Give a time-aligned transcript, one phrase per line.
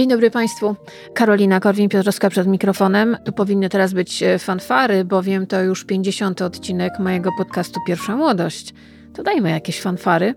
[0.00, 0.76] Dzień dobry Państwu.
[1.14, 3.16] Karolina Korwin-Piotrowska przed mikrofonem.
[3.24, 6.42] Tu powinny teraz być e, fanfary, bowiem to już 50.
[6.42, 8.74] odcinek mojego podcastu Pierwsza Młodość.
[9.14, 10.34] To dajmy jakieś fanfary.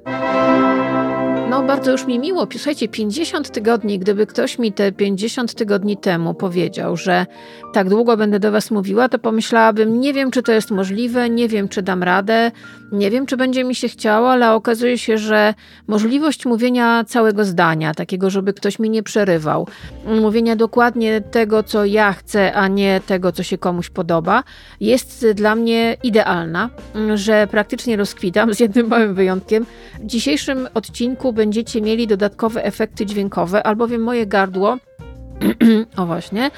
[1.53, 2.47] No, bardzo już mi miło.
[2.51, 7.25] Słuchajcie, 50 tygodni, gdyby ktoś mi te 50 tygodni temu powiedział, że
[7.73, 11.47] tak długo będę do Was mówiła, to pomyślałabym, nie wiem, czy to jest możliwe, nie
[11.47, 12.51] wiem, czy dam radę,
[12.91, 15.53] nie wiem, czy będzie mi się chciało, ale okazuje się, że
[15.87, 19.67] możliwość mówienia całego zdania, takiego, żeby ktoś mi nie przerywał,
[20.05, 24.43] mówienia dokładnie tego, co ja chcę, a nie tego, co się komuś podoba,
[24.79, 26.69] jest dla mnie idealna,
[27.15, 29.65] że praktycznie rozkwitam, z jednym małym wyjątkiem.
[29.99, 34.77] W dzisiejszym odcinku będziecie mieli dodatkowe efekty dźwiękowe, albowiem moje gardło
[35.97, 36.51] o właśnie.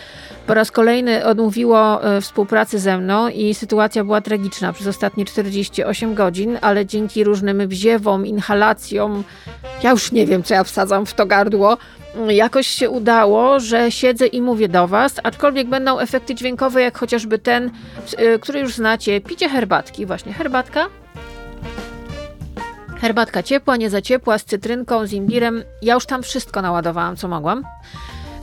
[0.48, 6.16] Po raz kolejny odmówiło e, współpracy ze mną i sytuacja była tragiczna przez ostatnie 48
[6.16, 9.24] godzin, ale dzięki różnym wziewom, inhalacjom,
[9.84, 11.78] ja już nie wiem, co ja wsadzam w to gardło,
[12.28, 17.40] jakoś się udało, że siedzę i mówię do Was, aczkolwiek będą efekty dźwiękowe, jak chociażby
[17.40, 17.72] ten,
[18.18, 19.22] e, który już znacie.
[19.22, 21.05] Picie herbatki, właśnie herbatka.
[23.02, 25.64] Herbatka ciepła, nie za ciepła, z cytrynką, z imbirem.
[25.82, 27.64] Ja już tam wszystko naładowałam, co mogłam.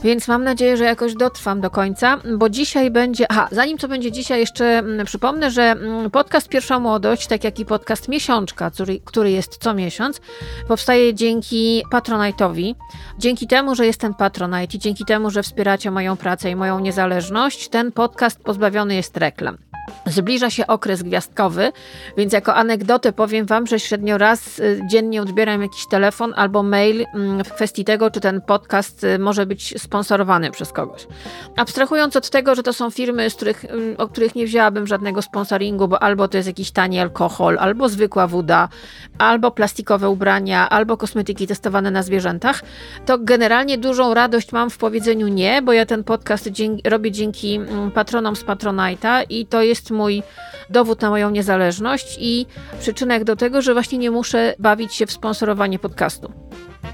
[0.03, 3.31] Więc mam nadzieję, że jakoś dotrwam do końca, bo dzisiaj będzie.
[3.31, 7.59] Aha, zanim co będzie dzisiaj, jeszcze mm, przypomnę, że mm, podcast Pierwsza Młodość, tak jak
[7.59, 10.21] i podcast Miesiączka, który, który jest co miesiąc,
[10.67, 12.75] powstaje dzięki Patronite'owi.
[13.17, 16.79] Dzięki temu, że jest ten Patronite i dzięki temu, że wspieracie moją pracę i moją
[16.79, 19.57] niezależność, ten podcast pozbawiony jest reklam.
[20.05, 21.71] Zbliża się okres gwiazdkowy,
[22.17, 27.05] więc jako anegdotę powiem Wam, że średnio raz y, dziennie odbieram jakiś telefon albo mail
[27.13, 31.07] mm, w kwestii tego, czy ten podcast y, może być sponsorowany przez kogoś.
[31.55, 35.21] Abstrahując od tego, że to są firmy, z których, mm, o których nie wzięłabym żadnego
[35.21, 38.69] sponsoringu, bo albo to jest jakiś tani alkohol, albo zwykła woda,
[39.17, 42.63] albo plastikowe ubrania, albo kosmetyki testowane na zwierzętach,
[43.05, 47.55] to generalnie dużą radość mam w powiedzeniu nie, bo ja ten podcast dzięki, robię dzięki
[47.55, 50.23] mm, patronom z Patronite'a i to jest mój
[50.69, 52.45] dowód na moją niezależność i
[52.79, 56.31] przyczynek do tego, że właśnie nie muszę bawić się w sponsorowanie podcastu.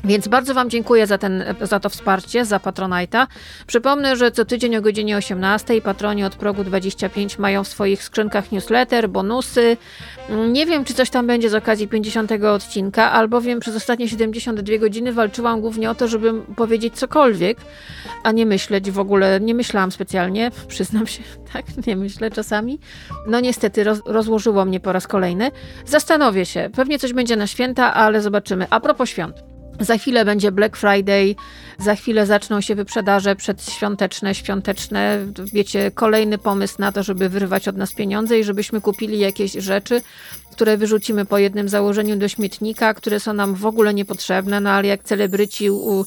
[0.04, 3.28] Więc bardzo Wam dziękuję za, ten, za to wsparcie, za Patronite'a.
[3.68, 8.52] Przypomnę, że co tydzień o godzinie 18 patroni od progu 25 mają w swoich skrzynkach
[8.52, 9.78] newsletter, bonusy.
[10.52, 15.14] Nie wiem, czy coś tam będzie z okazji 50 odcinka, albowiem przez ostatnie 72 godziny
[15.14, 17.58] walczyłam głównie o to, żeby powiedzieć cokolwiek,
[18.24, 19.40] a nie myśleć w ogóle.
[19.40, 21.24] Nie myślałam specjalnie, przyznam się,
[21.54, 22.80] tak, nie myślę czasami.
[23.28, 25.52] No niestety roz, rozłożyło mnie po raz kolejny.
[25.86, 28.68] Zastanowię się, pewnie coś będzie na święta, ale zobaczymy.
[28.70, 29.49] A propos świąt.
[29.79, 31.35] Za chwilę będzie Black Friday,
[31.78, 35.25] za chwilę zaczną się wyprzedaże przedświąteczne, świąteczne.
[35.53, 40.01] Wiecie, kolejny pomysł na to, żeby wyrwać od nas pieniądze i żebyśmy kupili jakieś rzeczy,
[40.59, 44.88] które wyrzucimy po jednym założeniu do śmietnika, które są nam w ogóle niepotrzebne, no ale
[44.88, 46.06] jak celebryci u,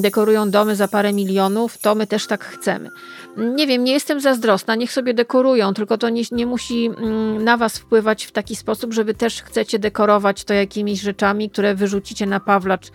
[0.00, 2.90] dekorują domy za parę milionów, to my też tak chcemy.
[3.36, 7.56] Nie wiem, nie jestem zazdrosna, niech sobie dekorują, tylko to nie, nie musi mm, na
[7.56, 12.26] was wpływać w taki sposób, że wy też chcecie dekorować to jakimiś rzeczami, które wyrzucicie
[12.26, 12.90] na Pawlacz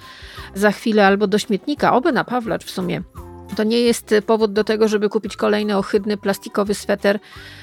[0.56, 3.02] za chwilę albo do śmietnika, oby na Pawlacz w sumie.
[3.56, 7.20] To nie jest powód do tego, żeby kupić kolejny ohydny plastikowy sweter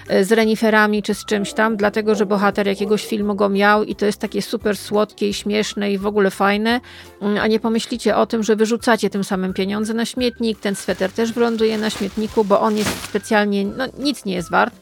[0.09, 3.95] e, z reniferami czy z czymś tam, dlatego że bohater jakiegoś filmu go miał i
[3.95, 6.81] to jest takie super słodkie i śmieszne i w ogóle fajne,
[7.21, 11.13] mm, a nie pomyślicie o tym, że wyrzucacie tym samym pieniądze na śmietnik, ten sweter
[11.13, 14.75] też wyląduje na śmietniku, bo on jest specjalnie, no nic nie jest wart.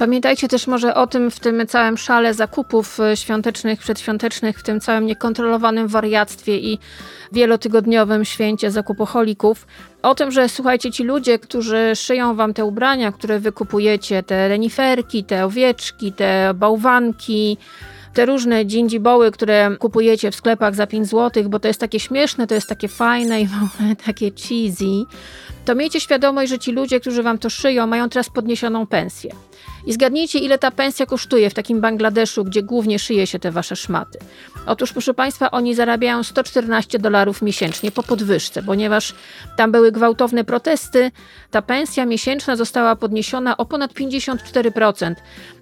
[0.00, 4.80] Pamiętajcie też może o tym w tym całym szale zakupów e, świątecznych, przedświątecznych, w tym
[4.80, 6.78] całym niekontrolowanym wariactwie i
[7.32, 9.66] wielotygodniowym święcie zakupoholików.
[10.02, 15.24] O tym, że słuchajcie, ci ludzie, którzy szyją wam te ubrania, które wykupujecie, te reniferki,
[15.24, 17.58] te owieczki, te bałwanki,
[18.14, 22.46] te różne dżindziboły, które kupujecie w sklepach za 5 zł, bo to jest takie śmieszne,
[22.46, 25.04] to jest takie fajne i w ogóle takie cheesy,
[25.64, 29.30] to miejcie świadomość, że ci ludzie, którzy wam to szyją, mają teraz podniesioną pensję.
[29.86, 33.76] I zgadnijcie, ile ta pensja kosztuje w takim Bangladeszu, gdzie głównie szyje się te wasze
[33.76, 34.18] szmaty.
[34.66, 39.14] Otóż, proszę Państwa, oni zarabiają 114 dolarów miesięcznie po podwyżce, ponieważ
[39.56, 41.10] tam były gwałtowne protesty.
[41.50, 45.14] Ta pensja miesięczna została podniesiona o ponad 54%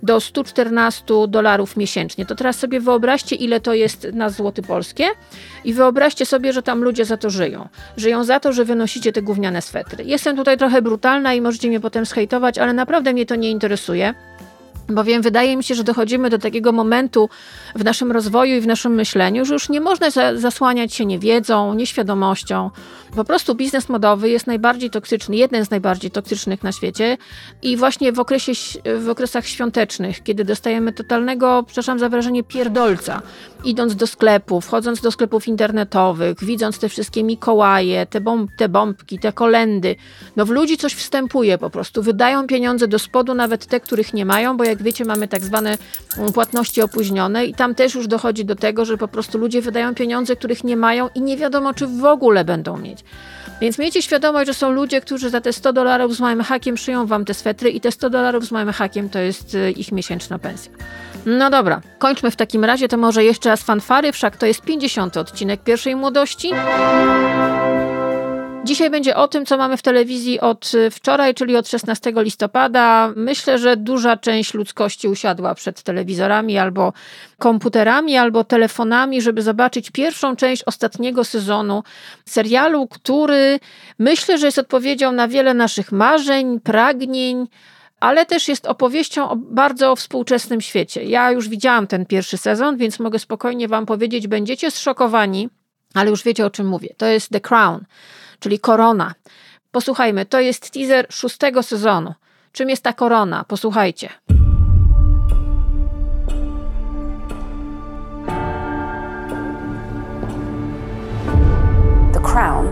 [0.03, 2.27] do 114 dolarów miesięcznie.
[2.27, 5.05] To teraz sobie wyobraźcie, ile to jest na złoty polskie
[5.65, 7.69] i wyobraźcie sobie, że tam ludzie za to żyją.
[7.97, 9.88] Żyją za to, że wynosicie te gówniane swetry.
[10.05, 14.15] Jestem tutaj trochę brutalna i możecie mnie potem schejtować, ale naprawdę mnie to nie interesuje.
[14.89, 17.29] Bowiem wydaje mi się, że dochodzimy do takiego momentu
[17.75, 22.71] w naszym rozwoju i w naszym myśleniu, że już nie można zasłaniać się niewiedzą, nieświadomością.
[23.17, 27.17] Po prostu biznes modowy jest najbardziej toksyczny, jeden z najbardziej toksycznych na świecie.
[27.63, 28.53] I właśnie w, okresie,
[28.99, 33.23] w okresach świątecznych, kiedy dostajemy totalnego, przepraszam za wrażenie, pierdolca,
[33.65, 39.19] idąc do sklepów, wchodząc do sklepów internetowych, widząc te wszystkie Mikołaje, te, bomb, te bombki,
[39.19, 39.97] te kolendy,
[40.37, 42.03] no w ludzi coś wstępuje po prostu.
[42.03, 45.79] Wydają pieniądze do spodu, nawet te, których nie mają, bo jak wiecie, mamy tak zwane
[46.19, 49.95] mm, płatności opóźnione i tam też już dochodzi do tego, że po prostu ludzie wydają
[49.95, 53.05] pieniądze, których nie mają i nie wiadomo, czy w ogóle będą mieć.
[53.61, 57.07] Więc miejcie świadomość, że są ludzie, którzy za te 100 dolarów z małym hakiem szyją
[57.07, 60.39] wam te swetry i te 100 dolarów z małym hakiem to jest y, ich miesięczna
[60.39, 60.73] pensja.
[61.31, 65.17] No dobra, kończmy w takim razie, to może jeszcze raz fanfary, wszak to jest 50
[65.17, 66.51] odcinek pierwszej młodości.
[68.65, 73.13] Dzisiaj będzie o tym, co mamy w telewizji od y, wczoraj, czyli od 16 listopada.
[73.17, 76.93] Myślę, że duża część ludzkości usiadła przed telewizorami albo
[77.39, 81.83] komputerami, albo telefonami, żeby zobaczyć pierwszą część ostatniego sezonu
[82.25, 83.61] serialu, który
[83.99, 87.47] myślę, że jest odpowiedzią na wiele naszych marzeń, pragnień
[88.01, 91.05] ale też jest opowieścią o bardzo współczesnym świecie.
[91.05, 95.49] Ja już widziałam ten pierwszy sezon, więc mogę spokojnie Wam powiedzieć, będziecie zszokowani,
[95.95, 96.95] ale już wiecie o czym mówię.
[96.97, 97.85] To jest The Crown
[98.41, 99.15] czyli korona.
[99.71, 102.15] Posłuchajmy, to jest teaser szóstego sezonu.
[102.53, 103.45] Czym jest ta korona?
[103.45, 104.09] Posłuchajcie.
[112.13, 112.67] The crown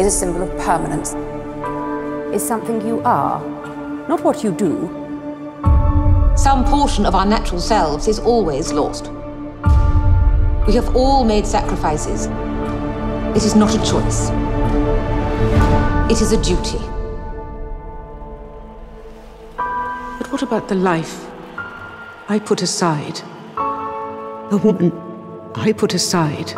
[0.00, 1.16] is a symbol of permanence.
[2.36, 3.40] Is something you are,
[4.08, 4.90] not what you do.
[6.36, 9.10] Some portion of our natural selves is always lost.
[10.66, 12.26] We have all made sacrifices.
[13.36, 14.30] It is not a choice.
[16.10, 16.78] It is a duty.
[19.56, 21.26] But what about the life
[22.28, 23.20] I put aside?
[24.50, 24.92] The woman
[25.54, 26.52] I put aside?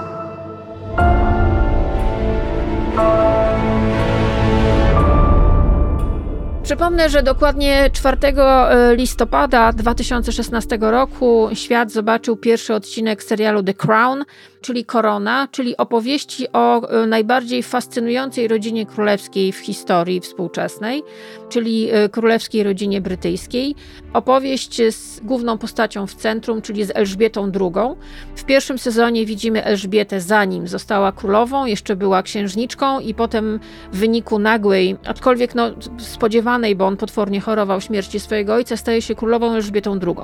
[6.66, 14.24] Przypomnę, że dokładnie 4 e, listopada 2016 roku świat zobaczył pierwszy odcinek serialu The Crown,
[14.66, 21.02] czyli Korona, czyli opowieści o e, najbardziej fascynującej rodzinie królewskiej w historii współczesnej,
[21.48, 23.74] czyli e, królewskiej rodzinie brytyjskiej.
[24.12, 27.96] Opowieść z główną postacią w centrum, czyli z Elżbietą II.
[28.36, 33.60] W pierwszym sezonie widzimy Elżbietę zanim została królową, jeszcze była księżniczką i potem
[33.92, 39.14] w wyniku nagłej, aczkolwiek no, spodziewanej, bo on potwornie chorował śmierci swojego ojca, staje się
[39.14, 40.16] królową Elżbietą II.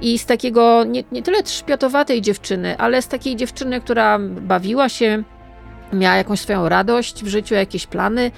[0.00, 5.22] I z takiego nie, nie tyle trzpiotowatej dziewczyny, ale z takiej dziewczyny, która bawiła się,
[5.92, 8.30] miała jakąś swoją radość w życiu, jakieś plany,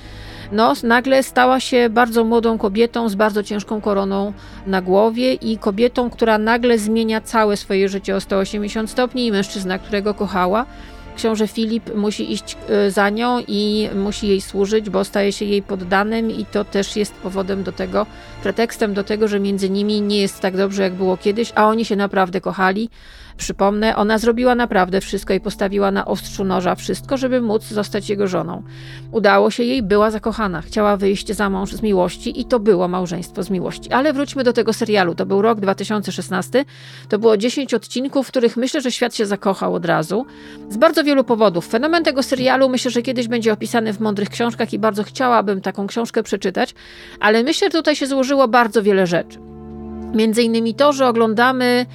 [0.53, 4.33] no, nagle stała się bardzo młodą kobietą z bardzo ciężką koroną
[4.67, 9.79] na głowie i kobietą, która nagle zmienia całe swoje życie o 180 stopni i mężczyzna,
[9.79, 10.67] którego kochała
[11.21, 15.63] książę Filip musi iść e, za nią i musi jej służyć, bo staje się jej
[15.63, 18.07] poddanym i to też jest powodem do tego,
[18.43, 21.85] pretekstem do tego, że między nimi nie jest tak dobrze, jak było kiedyś, a oni
[21.85, 22.91] się naprawdę kochali.
[23.41, 28.27] Przypomnę, ona zrobiła naprawdę wszystko i postawiła na ostrzu noża wszystko, żeby móc zostać jego
[28.27, 28.63] żoną.
[29.13, 33.43] Udało się jej, była zakochana, chciała wyjść za mąż z miłości i to było małżeństwo
[33.43, 33.93] z miłości.
[33.93, 35.15] Ale wróćmy do tego serialu.
[35.15, 36.65] To był rok 2016.
[37.09, 40.27] To było 10 odcinków, w których myślę, że świat się zakochał od razu.
[40.69, 41.67] Z bardzo wielu powodów.
[41.67, 45.87] Fenomen tego serialu myślę, że kiedyś będzie opisany w mądrych książkach i bardzo chciałabym taką
[45.87, 46.75] książkę przeczytać,
[47.21, 49.39] ale myślę, że tutaj się złożyło bardzo wiele rzeczy.
[50.15, 51.87] Między innymi to, że oglądamy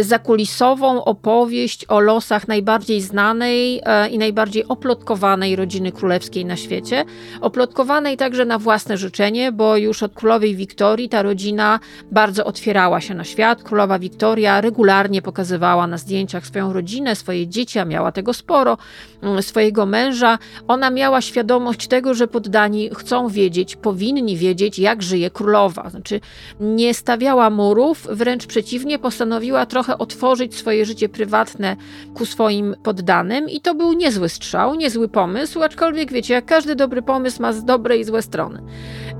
[0.00, 7.04] zakulisową opowieść o losach najbardziej znanej e, i najbardziej oplotkowanej rodziny królewskiej na świecie.
[7.40, 13.14] Oplotkowanej także na własne życzenie, bo już od królowej Wiktorii ta rodzina bardzo otwierała się
[13.14, 13.62] na świat.
[13.62, 18.78] Królowa Wiktoria regularnie pokazywała na zdjęciach swoją rodzinę, swoje dzieci, a miała tego sporo,
[19.22, 20.38] mm, swojego męża.
[20.68, 25.90] Ona miała świadomość tego, że poddani chcą wiedzieć, powinni wiedzieć, jak żyje królowa.
[25.90, 26.20] Znaczy,
[26.60, 31.76] nie stawiała murów, wręcz przeciwnie, postanowiła trochę otworzyć swoje życie prywatne
[32.14, 37.02] ku swoim poddanym i to był niezły strzał, niezły pomysł, aczkolwiek wiecie, jak każdy dobry
[37.02, 38.62] pomysł ma z dobre i złe strony.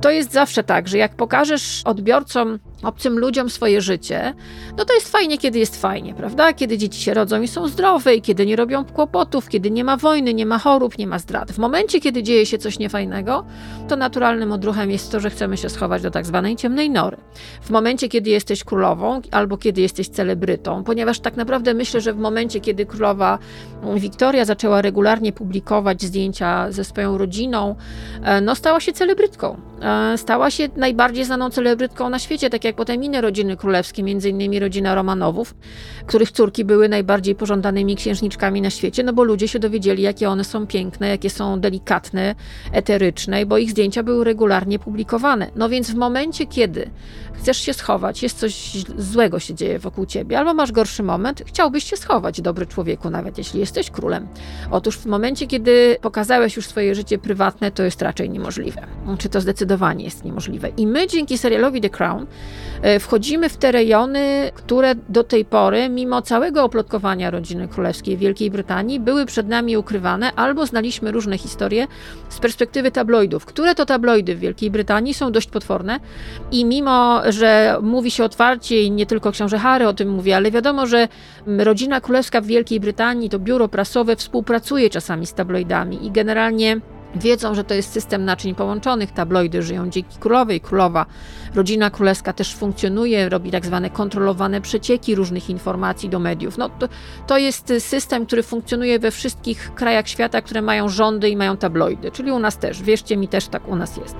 [0.01, 4.35] To jest zawsze tak, że jak pokażesz odbiorcom obcym ludziom swoje życie,
[4.77, 6.53] no to jest fajnie, kiedy jest fajnie, prawda?
[6.53, 9.97] Kiedy dzieci się rodzą i są zdrowe, i kiedy nie robią kłopotów, kiedy nie ma
[9.97, 11.53] wojny, nie ma chorób, nie ma zdrad.
[11.53, 13.45] W momencie, kiedy dzieje się coś niefajnego,
[13.89, 17.17] to naturalnym odruchem jest to, że chcemy się schować do tak zwanej ciemnej nory.
[17.63, 22.19] W momencie, kiedy jesteś królową albo kiedy jesteś celebrytą, ponieważ tak naprawdę myślę, że w
[22.19, 23.39] momencie, kiedy królowa
[23.97, 27.77] Wiktoria zaczęła regularnie publikować zdjęcia ze swoją rodziną,
[28.23, 29.57] e, no stała się celebrytką.
[29.83, 34.59] E, stała się najbardziej znaną celebrytką na świecie, tak jak potem inne rodziny królewskie, innymi
[34.59, 35.55] rodzina Romanowów,
[36.07, 40.45] których córki były najbardziej pożądanymi księżniczkami na świecie, no bo ludzie się dowiedzieli, jakie one
[40.45, 42.35] są piękne, jakie są delikatne,
[42.73, 45.51] eteryczne, bo ich zdjęcia były regularnie publikowane.
[45.57, 46.91] No więc w momencie, kiedy
[47.41, 51.85] chcesz się schować, jest coś złego się dzieje wokół ciebie, albo masz gorszy moment, chciałbyś
[51.85, 54.29] się schować, dobry człowieku, nawet jeśli jesteś królem.
[54.71, 58.87] Otóż w momencie, kiedy pokazałeś już swoje życie prywatne, to jest raczej niemożliwe.
[59.19, 60.69] Czy to zdecydowanie jest niemożliwe.
[60.77, 62.27] I my dzięki serialowi The Crown
[62.83, 68.51] e, wchodzimy w te rejony, które do tej pory, mimo całego oplotkowania rodziny królewskiej Wielkiej
[68.51, 71.87] Brytanii, były przed nami ukrywane, albo znaliśmy różne historie
[72.29, 73.45] z perspektywy tabloidów.
[73.45, 76.01] Które to tabloidy w Wielkiej Brytanii są dość potworne
[76.51, 80.51] i mimo, że mówi się otwarcie i nie tylko książę Harry o tym mówi, ale
[80.51, 81.09] wiadomo, że
[81.47, 86.81] rodzina królewska w Wielkiej Brytanii, to biuro prasowe współpracuje czasami z tabloidami i generalnie
[87.15, 91.07] Wiedzą, że to jest system naczyń połączonych, tabloidy żyją dzięki królowej, królowa,
[91.55, 96.59] rodzina królewska też funkcjonuje, robi tak zwane kontrolowane przecieki różnych informacji do mediów.
[96.59, 96.89] No, to,
[97.27, 102.11] to jest system, który funkcjonuje we wszystkich krajach świata, które mają rządy i mają tabloidy,
[102.11, 104.17] czyli u nas też, wierzcie mi, też tak u nas jest.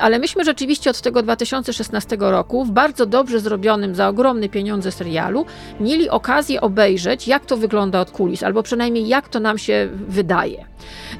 [0.00, 5.46] Ale myśmy rzeczywiście od tego 2016 roku w bardzo dobrze zrobionym za ogromne pieniądze serialu
[5.80, 10.64] mieli okazję obejrzeć, jak to wygląda od kulis, albo przynajmniej jak to nam się wydaje.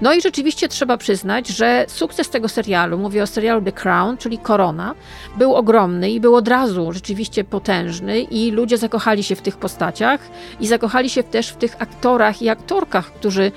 [0.00, 4.38] No i rzeczywiście trzeba przyznać, że sukces tego serialu, mówię o serialu The Crown, czyli
[4.38, 4.94] Korona,
[5.37, 10.21] był ogromny i był od razu rzeczywiście potężny i ludzie zakochali się w tych postaciach
[10.61, 13.52] i zakochali się też w tych aktorach i aktorkach, którzy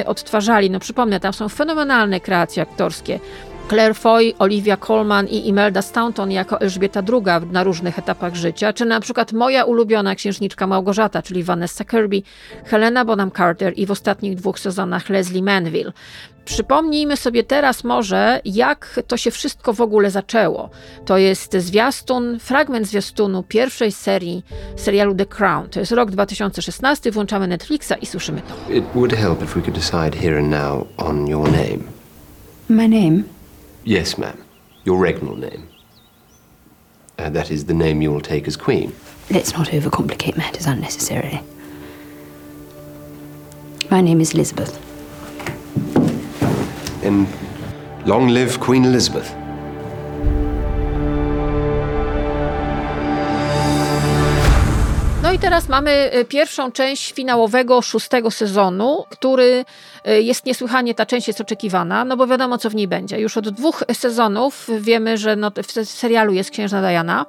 [0.00, 0.70] y, odtwarzali.
[0.70, 3.20] No przypomnę, tam są fenomenalne kreacje aktorskie.
[3.68, 8.84] Claire Foy, Olivia Colman i Imelda Staunton jako Elżbieta II na różnych etapach życia, czy
[8.84, 12.22] na przykład moja ulubiona księżniczka Małgorzata, czyli Vanessa Kirby,
[12.64, 15.92] Helena Bonham Carter i w ostatnich dwóch sezonach Leslie Manville.
[16.44, 20.70] Przypomnijmy sobie teraz może, jak to się wszystko w ogóle zaczęło.
[21.04, 24.44] To jest zwiastun, fragment zwiastunu pierwszej serii
[24.76, 25.68] serialu The Crown.
[25.68, 28.72] To jest rok 2016, włączamy Netflixa i słyszymy to.
[28.72, 31.78] It would help if we could decide here and now on your name.
[32.68, 33.35] My name?
[33.86, 34.42] Yes, ma'am.
[34.82, 35.68] Your regnal name.
[37.18, 38.92] Uh, that is the name you will take as queen.
[39.30, 41.40] Let's not overcomplicate matters unnecessarily.
[43.88, 44.74] My name is Elizabeth.
[47.04, 47.28] And
[48.04, 49.32] long live Queen Elizabeth.
[55.36, 59.64] I teraz mamy y, pierwszą część finałowego szóstego sezonu, który
[60.08, 63.20] y, jest niesłychanie, ta część jest oczekiwana, no bo wiadomo, co w niej będzie.
[63.20, 67.26] Już od dwóch sezonów wiemy, że no, w serialu jest księżna Diana.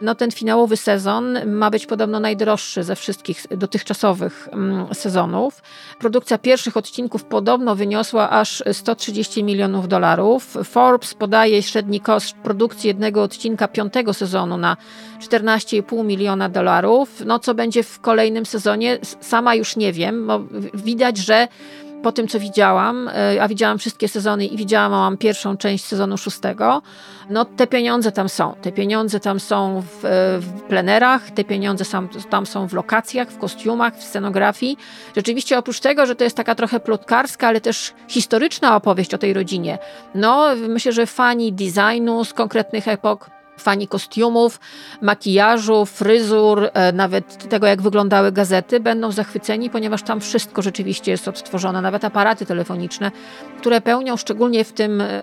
[0.00, 5.62] No ten finałowy sezon ma być podobno najdroższy ze wszystkich dotychczasowych mm, sezonów.
[5.98, 10.56] Produkcja pierwszych odcinków podobno wyniosła aż 130 milionów dolarów.
[10.64, 14.76] Forbes podaje średni koszt produkcji jednego odcinka piątego sezonu na
[15.20, 17.22] 14,5 miliona dolarów.
[17.26, 20.40] No co będzie w kolejnym sezonie, sama już nie wiem, bo
[20.74, 21.48] widać, że
[22.02, 26.82] po tym, co widziałam, e, a widziałam wszystkie sezony i widziałam pierwszą część sezonu szóstego,
[27.30, 28.54] no te pieniądze tam są.
[28.62, 29.98] Te pieniądze tam są w,
[30.40, 34.78] w plenerach, te pieniądze sam, tam są w lokacjach, w kostiumach, w scenografii.
[35.16, 39.32] Rzeczywiście oprócz tego, że to jest taka trochę plotkarska, ale też historyczna opowieść o tej
[39.32, 39.78] rodzinie,
[40.14, 44.60] no myślę, że fani designu z konkretnych epok fani kostiumów,
[45.02, 51.28] makijażu, fryzur, e, nawet tego, jak wyglądały gazety, będą zachwyceni, ponieważ tam wszystko rzeczywiście jest
[51.28, 53.10] odtworzone, nawet aparaty telefoniczne,
[53.58, 55.22] które pełnią szczególnie w tym e,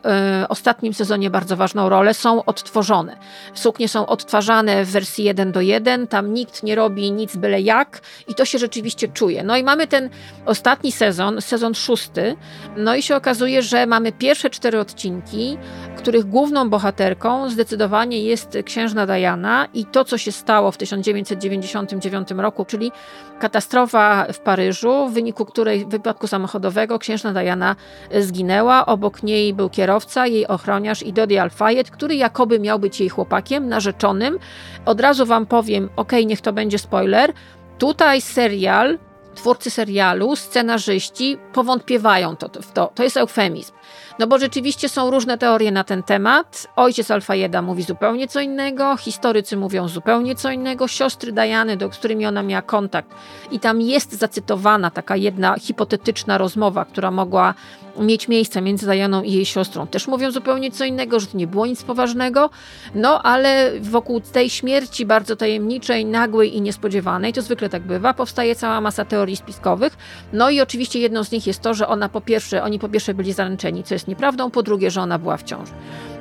[0.49, 3.17] ostatnim sezonie bardzo ważną rolę, są odtworzone.
[3.53, 8.01] Suknie są odtwarzane w wersji 1 do 1, tam nikt nie robi nic byle jak
[8.27, 9.43] i to się rzeczywiście czuje.
[9.43, 10.09] No i mamy ten
[10.45, 12.35] ostatni sezon, sezon szósty,
[12.77, 15.57] no i się okazuje, że mamy pierwsze cztery odcinki,
[15.97, 22.65] których główną bohaterką zdecydowanie jest księżna Diana i to, co się stało w 1999 roku,
[22.65, 22.91] czyli
[23.39, 27.75] katastrofa w Paryżu, w wyniku której wypadku samochodowego księżna Diana
[28.19, 28.85] zginęła.
[28.85, 33.69] Obok niej był kierowca, jej ochroniarz i Dodi Al-Fayed, który jakoby miał być jej chłopakiem,
[33.69, 34.39] narzeczonym.
[34.85, 37.33] Od razu wam powiem, ok, niech to będzie spoiler.
[37.77, 38.97] Tutaj serial
[39.35, 42.91] twórcy serialu, scenarzyści powątpiewają to, w to.
[42.95, 43.73] To jest eufemizm.
[44.19, 46.67] No bo rzeczywiście są różne teorie na ten temat.
[46.75, 52.25] Ojciec Alfajeda mówi zupełnie co innego, historycy mówią zupełnie co innego, siostry Dajany, do którymi
[52.25, 53.09] ona miała kontakt.
[53.51, 57.53] I tam jest zacytowana taka jedna hipotetyczna rozmowa, która mogła
[57.99, 59.87] mieć miejsce między Dajaną i jej siostrą.
[59.87, 62.49] Też mówią zupełnie co innego, że to nie było nic poważnego,
[62.95, 68.55] no ale wokół tej śmierci bardzo tajemniczej, nagłej i niespodziewanej, to zwykle tak bywa, powstaje
[68.55, 69.97] cała masa teorii teorii spiskowych.
[70.33, 73.13] No i oczywiście jedną z nich jest to, że ona po pierwsze, oni po pierwsze
[73.13, 75.71] byli zaręczeni, co jest nieprawdą, po drugie, że ona była w ciąży.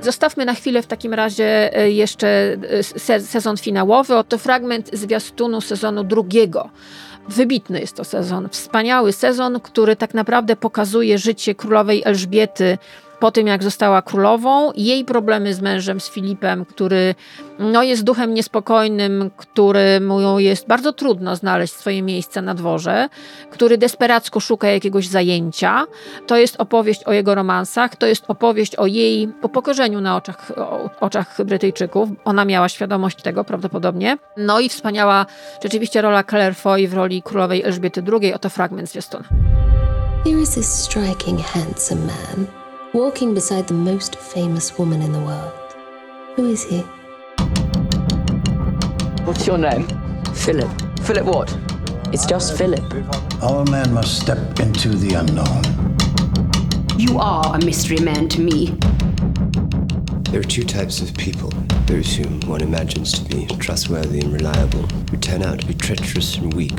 [0.02, 2.56] Zostawmy na chwilę w takim razie e, jeszcze
[3.08, 4.16] e, sezon finałowy.
[4.16, 6.70] Oto fragment zwiastunu sezonu drugiego.
[7.28, 12.78] Wybitny jest to sezon, wspaniały sezon, który tak naprawdę pokazuje życie królowej Elżbiety
[13.24, 17.14] po tym, jak została królową, jej problemy z mężem, z Filipem, który
[17.58, 23.08] no, jest duchem niespokojnym, któremu jest bardzo trudno znaleźć swoje miejsce na dworze,
[23.50, 25.86] który desperacko szuka jakiegoś zajęcia.
[26.26, 30.52] To jest opowieść o jego romansach, to jest opowieść o jej upokorzeniu na oczach,
[31.00, 32.08] oczach Brytyjczyków.
[32.24, 34.18] Ona miała świadomość tego prawdopodobnie.
[34.36, 35.26] No i wspaniała
[35.62, 38.34] rzeczywiście rola Claire Foy w roli królowej Elżbiety II.
[38.34, 39.24] Oto fragment zwiastuna.
[40.24, 42.63] Here is this striking, handsome man
[42.94, 45.52] walking beside the most famous woman in the world.
[46.36, 46.82] Who is he?
[49.24, 49.88] What's your name?
[50.32, 50.70] Philip.
[51.00, 51.58] Philip what?
[52.12, 52.84] It's just Philip.
[53.42, 55.64] All men must step into the unknown.
[56.96, 58.66] You are a mystery man to me.
[60.30, 61.50] There are two types of people
[61.86, 66.36] those whom one imagines to be trustworthy and reliable, who turn out to be treacherous
[66.38, 66.78] and weak,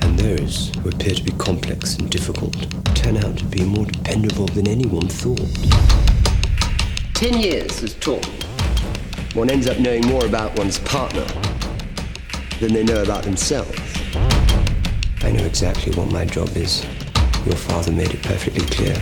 [0.00, 2.54] and those who appear to be complex and difficult,
[2.94, 5.38] turn out to be more dependable than anyone thought.
[7.14, 8.38] Ten years has taught me.
[9.34, 11.26] One ends up knowing more about one's partner
[12.60, 13.78] than they know about themselves.
[15.22, 16.84] I know exactly what my job is.
[17.44, 18.96] Your father made it perfectly clear.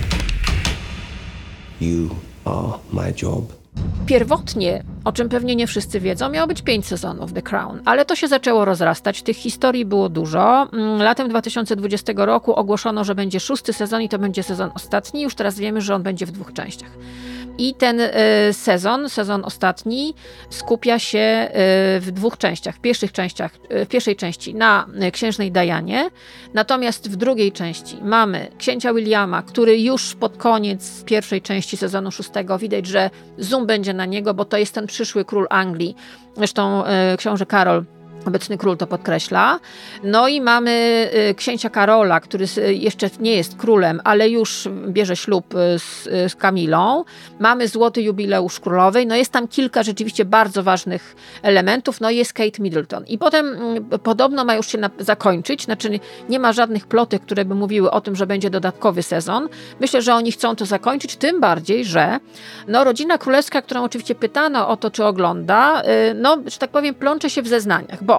[1.78, 3.55] You are my job.
[4.06, 8.16] Pierwotnie, o czym pewnie nie wszyscy wiedzą, miało być pięć sezonów The Crown, ale to
[8.16, 9.22] się zaczęło rozrastać.
[9.22, 10.68] Tych historii było dużo.
[10.72, 15.22] Mm, latem 2020 roku ogłoszono, że będzie szósty sezon i to będzie sezon ostatni.
[15.22, 16.90] Już teraz wiemy, że on będzie w dwóch częściach.
[17.58, 18.10] I ten y,
[18.52, 20.14] sezon, sezon ostatni,
[20.50, 21.48] skupia się
[21.98, 22.76] y, w dwóch częściach.
[22.76, 26.10] W, pierwszych częściach, y, w pierwszej części na księżnej Dianie,
[26.54, 32.58] natomiast w drugiej części mamy księcia Williama, który już pod koniec pierwszej części sezonu szóstego
[32.58, 35.96] widać, że zoom będzie na niego, bo to jest ten przyszły król Anglii.
[36.36, 36.82] Zresztą
[37.18, 37.84] książę Karol
[38.26, 39.60] Obecny król to podkreśla.
[40.02, 40.70] No i mamy
[41.30, 46.36] y, księcia Karola, który jeszcze nie jest królem, ale już bierze ślub y, z, z
[46.36, 47.04] Kamilą.
[47.38, 49.06] Mamy złoty jubileusz królowej.
[49.06, 52.00] No jest tam kilka rzeczywiście bardzo ważnych elementów.
[52.00, 53.04] No jest Kate Middleton.
[53.06, 55.64] I potem mm, podobno ma już się na, zakończyć.
[55.64, 59.48] Znaczy nie ma żadnych plotek, które by mówiły o tym, że będzie dodatkowy sezon.
[59.80, 62.18] Myślę, że oni chcą to zakończyć, tym bardziej, że
[62.68, 66.94] no, rodzina królewska, którą oczywiście pytano o to, czy ogląda, y, no, że tak powiem,
[66.94, 68.15] plącze się w zeznaniach, bo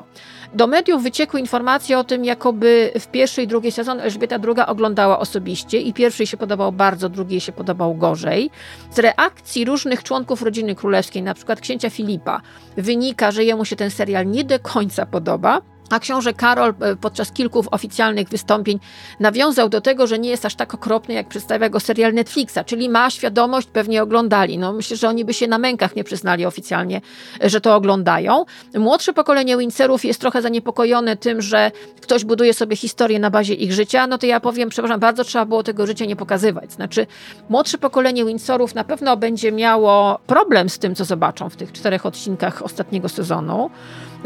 [0.53, 5.19] do mediów wyciekły informacje o tym, jakoby w pierwszy i drugi sezon Elżbieta II oglądała
[5.19, 8.49] osobiście i pierwszy się podobał bardzo, drugi się podobał gorzej.
[8.91, 12.41] Z reakcji różnych członków rodziny królewskiej, na przykład księcia Filipa,
[12.77, 15.62] wynika, że jemu się ten serial nie do końca podoba.
[15.89, 18.80] A książę Karol e, podczas kilku oficjalnych wystąpień
[19.19, 22.89] nawiązał do tego, że nie jest aż tak okropny, jak przedstawia go serial Netflixa, czyli
[22.89, 24.58] ma świadomość, pewnie oglądali.
[24.58, 27.02] No, myślę, że oni by się na mękach nie przyznali oficjalnie,
[27.43, 28.45] e, że to oglądają.
[28.76, 31.71] Młodsze pokolenie Windsorów jest trochę zaniepokojone tym, że
[32.02, 34.08] ktoś buduje sobie historię na bazie ich życia.
[34.08, 36.71] No to ja powiem, przepraszam, bardzo trzeba było tego życia nie pokazywać.
[36.71, 37.08] Znaczy,
[37.50, 42.06] młodsze pokolenie Windsorów na pewno będzie miało problem z tym, co zobaczą w tych czterech
[42.06, 43.69] odcinkach ostatniego sezonu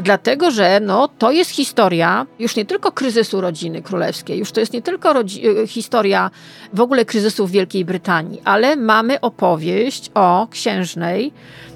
[0.01, 4.73] dlatego że no, to jest historia już nie tylko kryzysu rodziny królewskiej, już to jest
[4.73, 5.23] nie tylko e,
[5.67, 6.31] historia
[6.73, 11.33] w ogóle kryzysu w Wielkiej Brytanii, ale mamy opowieść o księżnej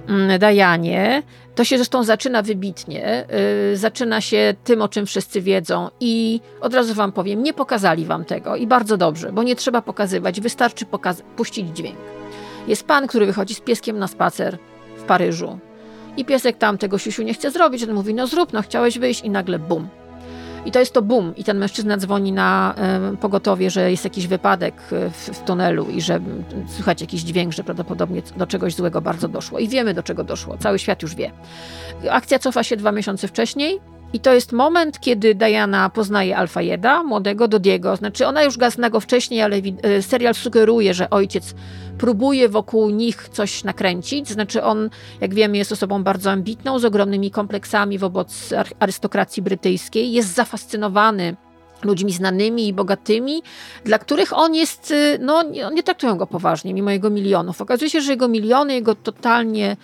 [0.08, 1.24] mm, Dianie.
[1.56, 3.26] To się zresztą zaczyna wybitnie.
[3.70, 8.06] Yy, zaczyna się tym, o czym wszyscy wiedzą, i od razu Wam powiem, nie pokazali
[8.06, 10.86] Wam tego i bardzo dobrze, bo nie trzeba pokazywać, wystarczy
[11.36, 11.98] puścić dźwięk.
[12.68, 14.58] Jest pan, który wychodzi z pieskiem na spacer
[14.98, 15.60] w Paryżu.
[16.18, 19.24] I piesek tam tego siusiu nie chce zrobić, on mówi, no zrób, no chciałeś wyjść
[19.24, 19.88] i nagle bum.
[20.66, 21.34] I to jest to bum.
[21.38, 22.76] I ten mężczyzna dzwoni na
[23.14, 26.20] y, pogotowie, że jest jakiś wypadek w, w, tunelu i że
[26.68, 29.60] słychać jakiś dźwięk, że prawdopodobnie do czegoś złego bardzo doszło.
[29.60, 30.58] I wiemy, do czego doszło.
[30.58, 31.32] Cały świat już wie.
[32.10, 33.80] Akcja cofa się dwa miesiące wcześniej.
[34.14, 37.96] I to jest moment, kiedy Diana poznaje Alfajeda, młodego Dodiego.
[37.96, 41.56] Znaczy, ona już zna go wcześniej, ale e, serial sugeruje, że ojciec
[41.98, 44.30] próbuje wokół nich coś nakręcić.
[44.30, 44.90] Znaczy, on,
[45.22, 50.12] jak wiemy, jest osobą bardzo ambitną, z ogromnymi kompleksami wobec arystokracji brytyjskiej.
[50.12, 51.36] Jest zafascynowany
[51.84, 53.44] ludźmi znanymi i bogatymi,
[53.84, 57.62] dla których on jest, y, no nie traktują go poważnie, mimo jego milionów.
[57.62, 59.78] Okazuje się, że jego miliony, jego totalnie,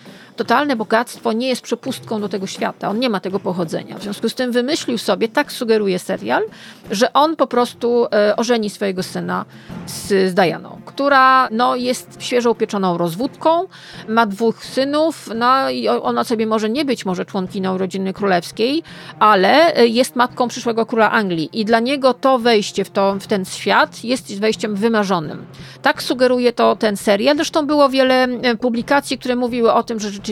[0.44, 2.88] totalne bogactwo nie jest przepustką do tego świata.
[2.88, 3.98] On nie ma tego pochodzenia.
[3.98, 6.42] W związku z tym wymyślił sobie, tak sugeruje serial,
[6.90, 9.44] że on po prostu e, ożeni swojego syna
[9.86, 13.66] z, z Dianą, która no, jest świeżo upieczoną rozwódką,
[14.08, 18.82] ma dwóch synów, no i ona sobie może nie być może członkiną rodziny królewskiej,
[19.18, 23.26] ale e, jest matką przyszłego króla Anglii i dla niego to wejście w, to, w
[23.26, 25.46] ten świat jest wejściem wymarzonym.
[25.82, 27.36] Tak sugeruje to ten serial.
[27.36, 30.31] Zresztą było wiele e, publikacji, które mówiły o tym, że rzeczywiście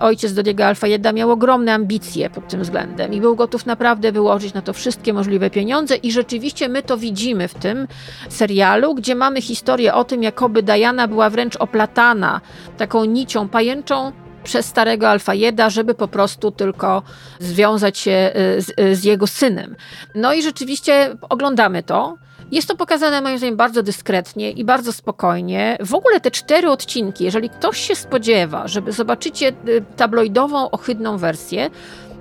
[0.00, 4.62] ojciec Dodiego Alfayeda miał ogromne ambicje pod tym względem i był gotów naprawdę wyłożyć na
[4.62, 7.88] to wszystkie możliwe pieniądze i rzeczywiście my to widzimy w tym
[8.28, 12.40] serialu, gdzie mamy historię o tym, jakoby Diana była wręcz oplatana
[12.76, 14.12] taką nicią pajęczą
[14.44, 17.02] przez starego Alfajeda, żeby po prostu tylko
[17.38, 19.76] związać się y, z, y, z jego synem.
[20.14, 22.16] No i rzeczywiście oglądamy to.
[22.50, 25.78] Jest to pokazane moim zdaniem bardzo dyskretnie i bardzo spokojnie.
[25.80, 31.70] W ogóle te cztery odcinki, jeżeli ktoś się spodziewa, żeby zobaczycie y, tabloidową, ohydną wersję,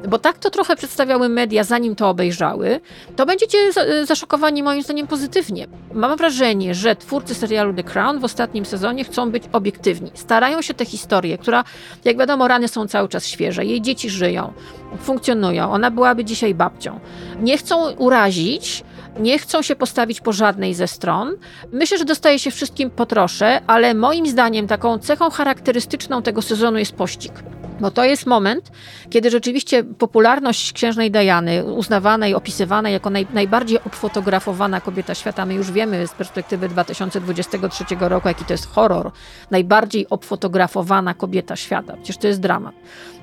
[0.08, 2.80] bo tak to trochę przedstawiały media, zanim to obejrzały,
[3.16, 3.58] to będziecie
[4.06, 5.68] zaszokowani moim zdaniem pozytywnie.
[5.94, 10.12] Mam wrażenie, że twórcy serialu The Crown w ostatnim sezonie chcą być obiektywni.
[10.14, 11.64] Starają się tę historię, która,
[12.06, 14.54] jak wiadomo, rany są cały czas świeże, jej dzieci żyją,
[15.02, 17.00] funkcjonują, ona byłaby dzisiaj babcią.
[17.42, 18.84] Nie chcą urazić,
[19.20, 21.36] nie chcą się postawić po żadnej ze stron.
[21.72, 26.78] Myślę, że dostaje się wszystkim po trosze, ale moim zdaniem taką cechą charakterystyczną tego sezonu
[26.78, 27.34] jest pościg.
[27.80, 28.72] Bo to jest moment,
[29.10, 35.54] kiedy rzeczywiście popularność księżnej Dajany, uznawana i opisywana jako naj, najbardziej obfotografowana kobieta świata, my
[35.54, 39.12] już wiemy z perspektywy 2023 roku, jaki to jest horror,
[39.52, 41.94] najbardziej obfotografowana kobieta świata.
[41.94, 42.76] Przecież to jest dramat.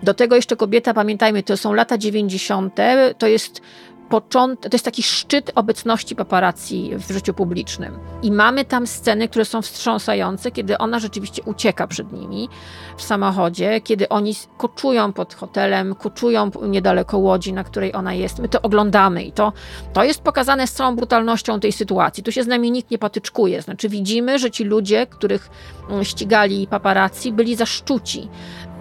[0.03, 2.77] Do tego jeszcze kobieta, pamiętajmy, to są lata 90.,
[3.19, 3.61] to jest
[4.09, 7.99] początek, to jest taki szczyt obecności paparazzi w życiu publicznym.
[8.23, 12.49] I mamy tam sceny, które są wstrząsające, kiedy ona rzeczywiście ucieka przed nimi
[12.97, 18.39] w samochodzie, kiedy oni koczują pod hotelem, koczują niedaleko łodzi, na której ona jest.
[18.39, 19.53] My to oglądamy i to,
[19.93, 22.23] to jest pokazane z całą brutalnością tej sytuacji.
[22.23, 23.63] Tu się z nami nikt nie patyczkuje.
[23.63, 25.51] Znaczy widzimy, że ci ludzie, których
[25.91, 28.29] mm, ścigali paparazzi, byli zaszczuci.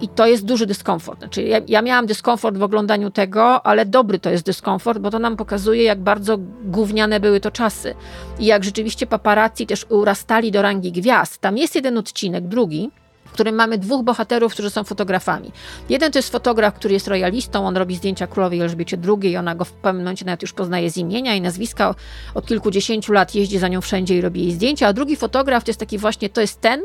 [0.00, 1.18] I to jest duży dyskomfort.
[1.18, 5.18] Znaczy, ja, ja, miałam dyskomfort w oglądaniu tego, ale dobry to jest dyskomfort, bo to
[5.18, 7.94] nam pokazuje, jak bardzo gówniane były to czasy.
[8.38, 11.38] I jak rzeczywiście paparazzi też urastali do rangi gwiazd.
[11.38, 12.90] Tam jest jeden odcinek, drugi,
[13.24, 15.52] w którym mamy dwóch bohaterów, którzy są fotografami.
[15.88, 19.64] Jeden to jest fotograf, który jest royalistą, on robi zdjęcia królowej Elżbiecie II, ona go
[19.64, 21.94] w pewnym momencie nawet już poznaje z imienia i nazwiska.
[22.34, 25.70] Od kilkudziesięciu lat jeździ za nią wszędzie i robi jej zdjęcia, a drugi fotograf to
[25.70, 26.80] jest taki właśnie, to jest ten,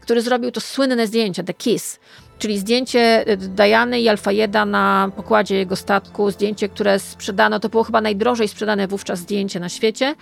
[0.00, 1.98] który zrobił to słynne zdjęcie, The Kiss,
[2.38, 7.84] czyli zdjęcie y, Diany i Alfajeda na pokładzie jego statku, zdjęcie, które sprzedano, to było
[7.84, 10.14] chyba najdrożej sprzedane wówczas zdjęcie na świecie.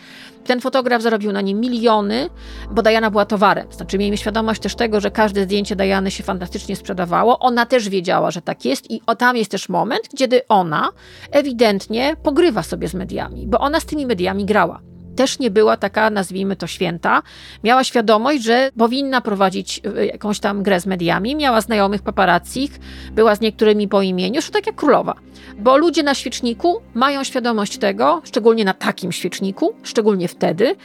[0.45, 2.31] Ten fotograf zarobił na nim miliony,
[2.71, 3.67] bo Diana była towarem.
[3.73, 7.39] Znaczy miejmy świadomość też tego, że każde zdjęcie Diany się fantastycznie sprzedawało.
[7.39, 10.89] Ona też wiedziała, że tak jest i o, tam jest też moment, kiedy ona
[11.31, 16.11] ewidentnie pogrywa sobie z mediami, bo ona z tymi mediami grała też nie była taka,
[16.11, 17.23] nazwijmy to święta.
[17.65, 22.81] Miała świadomość, że powinna prowadzić e, jakąś tam grę z mediami, miała znajomych paparazzich,
[23.13, 25.15] była z niektórymi po imieniu, już tak jak królowa.
[25.59, 30.77] Bo ludzie na świeczniku mają świadomość tego, szczególnie na takim świeczniku, szczególnie wtedy,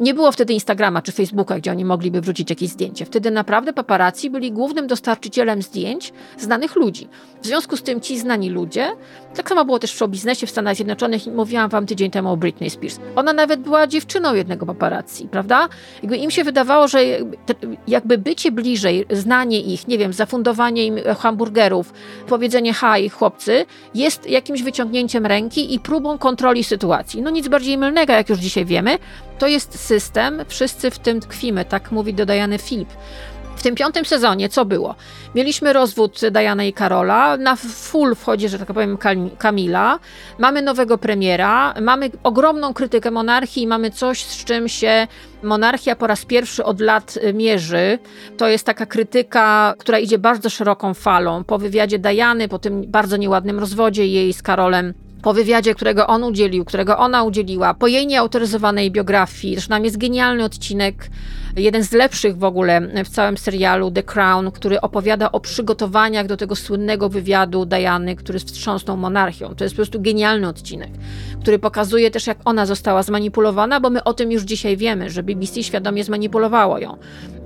[0.00, 3.04] nie było wtedy Instagrama czy Facebooka, gdzie oni mogliby wrzucić jakieś zdjęcie.
[3.04, 7.08] Wtedy naprawdę paparazzi byli głównym dostarczycielem zdjęć znanych ludzi.
[7.42, 8.88] W związku z tym ci znani ludzie,
[9.34, 12.36] tak samo było też w show biznesie w Stanach Zjednoczonych, mówiłam wam tydzień temu o
[12.36, 12.98] Britney Spears.
[13.16, 15.68] Ona nawet była dziewczyną jednego paparazzi, prawda?
[16.02, 16.98] Jakby im się wydawało, że
[17.88, 21.92] jakby bycie bliżej, znanie ich, nie wiem, zafundowanie im hamburgerów,
[22.26, 27.22] powiedzenie haj chłopcy, jest jakimś wyciągnięciem ręki i próbą kontroli sytuacji.
[27.22, 28.98] No nic bardziej mylnego, jak już dzisiaj wiemy,
[29.38, 32.88] to jest system, wszyscy w tym tkwimy, tak mówi do Diany Filip.
[33.60, 34.94] W tym piątym sezonie co było?
[35.34, 38.98] Mieliśmy rozwód Diana i Karola, na full wchodzi, że tak powiem,
[39.38, 39.98] Kamila,
[40.38, 45.06] mamy nowego premiera, mamy ogromną krytykę monarchii, mamy coś, z czym się
[45.42, 47.98] monarchia po raz pierwszy od lat mierzy.
[48.36, 51.44] To jest taka krytyka, która idzie bardzo szeroką falą.
[51.44, 56.24] Po wywiadzie Diany, po tym bardzo nieładnym rozwodzie jej z Karolem, po wywiadzie, którego on
[56.24, 59.54] udzielił, którego ona udzieliła, po jej nieautoryzowanej biografii.
[59.54, 60.94] Zresztą tam jest genialny odcinek
[61.56, 66.36] jeden z lepszych w ogóle w całym serialu The Crown, który opowiada o przygotowaniach do
[66.36, 69.54] tego słynnego wywiadu Diany, który wstrząsnął monarchią.
[69.54, 70.90] To jest po prostu genialny odcinek,
[71.40, 75.22] który pokazuje też, jak ona została zmanipulowana, bo my o tym już dzisiaj wiemy, że
[75.22, 76.96] BBC świadomie zmanipulowało ją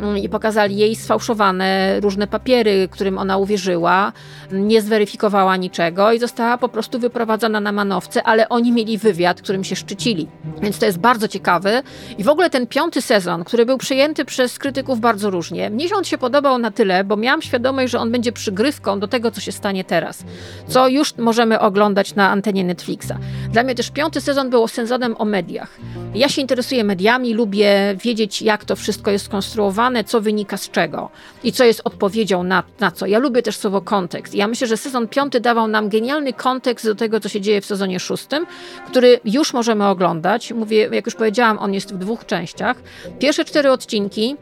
[0.00, 4.12] mm, i pokazali jej sfałszowane różne papiery, którym ona uwierzyła,
[4.52, 9.64] nie zweryfikowała niczego i została po prostu wyprowadzona na manowce, ale oni mieli wywiad, którym
[9.64, 10.28] się szczycili.
[10.62, 11.82] Więc to jest bardzo ciekawy
[12.18, 15.70] i w ogóle ten piąty sezon, który był przy przyjęty przez krytyków bardzo różnie.
[15.70, 19.08] Mnie się on się podobał na tyle, bo miałam świadomość, że on będzie przygrywką do
[19.08, 20.24] tego, co się stanie teraz,
[20.68, 23.12] co już możemy oglądać na antenie Netflixa.
[23.52, 25.78] Dla mnie też piąty sezon był sezonem o mediach.
[26.14, 31.10] Ja się interesuję mediami, lubię wiedzieć, jak to wszystko jest skonstruowane, co wynika z czego
[31.44, 33.06] i co jest odpowiedzią na, na co.
[33.06, 34.34] Ja lubię też słowo kontekst.
[34.34, 37.66] Ja myślę, że sezon piąty dawał nam genialny kontekst do tego, co się dzieje w
[37.66, 38.46] sezonie szóstym,
[38.86, 40.52] który już możemy oglądać.
[40.52, 42.76] Mówię, jak już powiedziałam, on jest w dwóch częściach.
[43.18, 44.36] Pierwsze cztery odcinki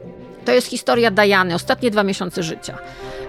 [0.45, 2.77] to jest historia Dajany, ostatnie dwa miesiące życia.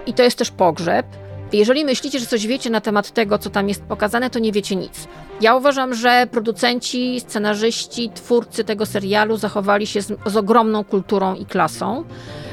[0.05, 1.05] I to jest też pogrzeb.
[1.53, 4.75] Jeżeli myślicie, że coś wiecie na temat tego, co tam jest pokazane, to nie wiecie
[4.75, 5.07] nic.
[5.41, 11.45] Ja uważam, że producenci, scenarzyści, twórcy tego serialu zachowali się z, z ogromną kulturą i
[11.45, 12.03] klasą,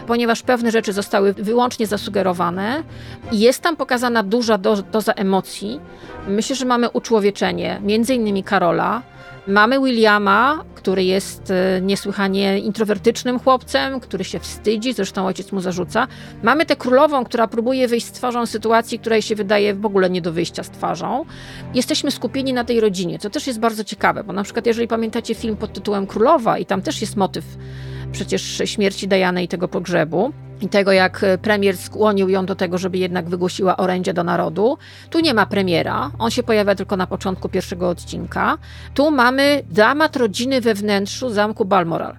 [0.06, 2.82] ponieważ pewne rzeczy zostały wyłącznie zasugerowane
[3.32, 5.80] jest tam pokazana duża do, doza emocji.
[6.28, 9.02] Myślę, że mamy uczłowieczenie, między innymi Karola,
[9.46, 16.08] Mamy Williama, który jest e, niesłychanie introwertycznym chłopcem, który się wstydzi, zresztą ojciec mu zarzuca.
[16.42, 20.22] Mamy tę królową, która próbuje wyjść z twarzą sytuacji, której się wydaje w ogóle nie
[20.22, 21.24] do wyjścia z twarzą.
[21.74, 25.34] Jesteśmy skupieni na tej rodzinie, co też jest bardzo ciekawe, bo na przykład jeżeli pamiętacie
[25.34, 27.44] film pod tytułem Królowa i tam też jest motyw
[28.12, 32.98] przecież śmierci Diany i tego pogrzebu, i tego, jak premier skłonił ją do tego, żeby
[32.98, 34.78] jednak wygłosiła orędzie do narodu.
[35.10, 38.58] Tu nie ma premiera, on się pojawia tylko na początku pierwszego odcinka.
[38.94, 42.16] Tu mamy dramat rodziny we wnętrzu zamku Balmoral.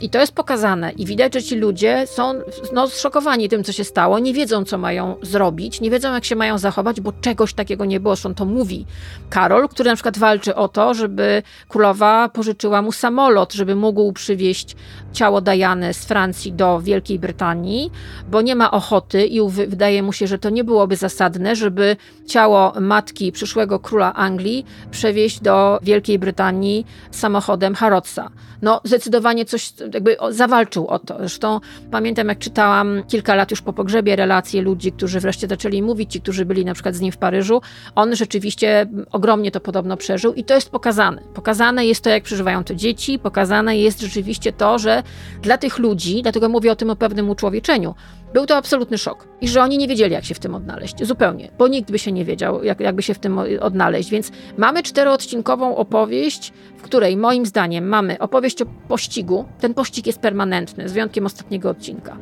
[0.00, 2.34] I to jest pokazane i widać, że ci ludzie są
[2.72, 6.36] no, zszokowani tym, co się stało, nie wiedzą, co mają zrobić, nie wiedzą, jak się
[6.36, 8.16] mają zachować, bo czegoś takiego nie było.
[8.16, 8.86] Zresztą to mówi
[9.30, 14.76] Karol, który na przykład walczy o to, żeby królowa pożyczyła mu samolot, żeby mógł przywieźć
[15.12, 17.90] ciało Diany z Francji do Wielkiej Brytanii,
[18.30, 22.72] bo nie ma ochoty i wydaje mu się, że to nie byłoby zasadne, żeby ciało
[22.80, 28.30] matki przyszłego króla Anglii przewieźć do Wielkiej Brytanii samochodem Harrodsa.
[28.62, 31.16] No, zdecydowanie coś jakby zawalczył o to.
[31.18, 36.12] Zresztą pamiętam, jak czytałam kilka lat już po pogrzebie relacje ludzi, którzy wreszcie zaczęli mówić,
[36.12, 37.60] ci, którzy byli na przykład z nim w Paryżu,
[37.94, 41.22] on rzeczywiście ogromnie to podobno przeżył i to jest pokazane.
[41.34, 45.02] Pokazane jest to, jak przeżywają to dzieci, pokazane jest rzeczywiście to, że
[45.42, 47.94] dla tych ludzi, dlatego mówię o tym o pewnym uczłowieczeniu,
[48.32, 51.06] był to absolutny szok i że oni nie wiedzieli, jak się w tym odnaleźć.
[51.06, 54.10] Zupełnie, bo nikt by się nie wiedział, jak, jakby się w tym odnaleźć.
[54.10, 59.44] Więc mamy czteroodcinkową opowieść, w której moim zdaniem mamy opowieść o pościgu.
[59.60, 62.16] Ten pościg jest permanentny, z wyjątkiem ostatniego odcinka.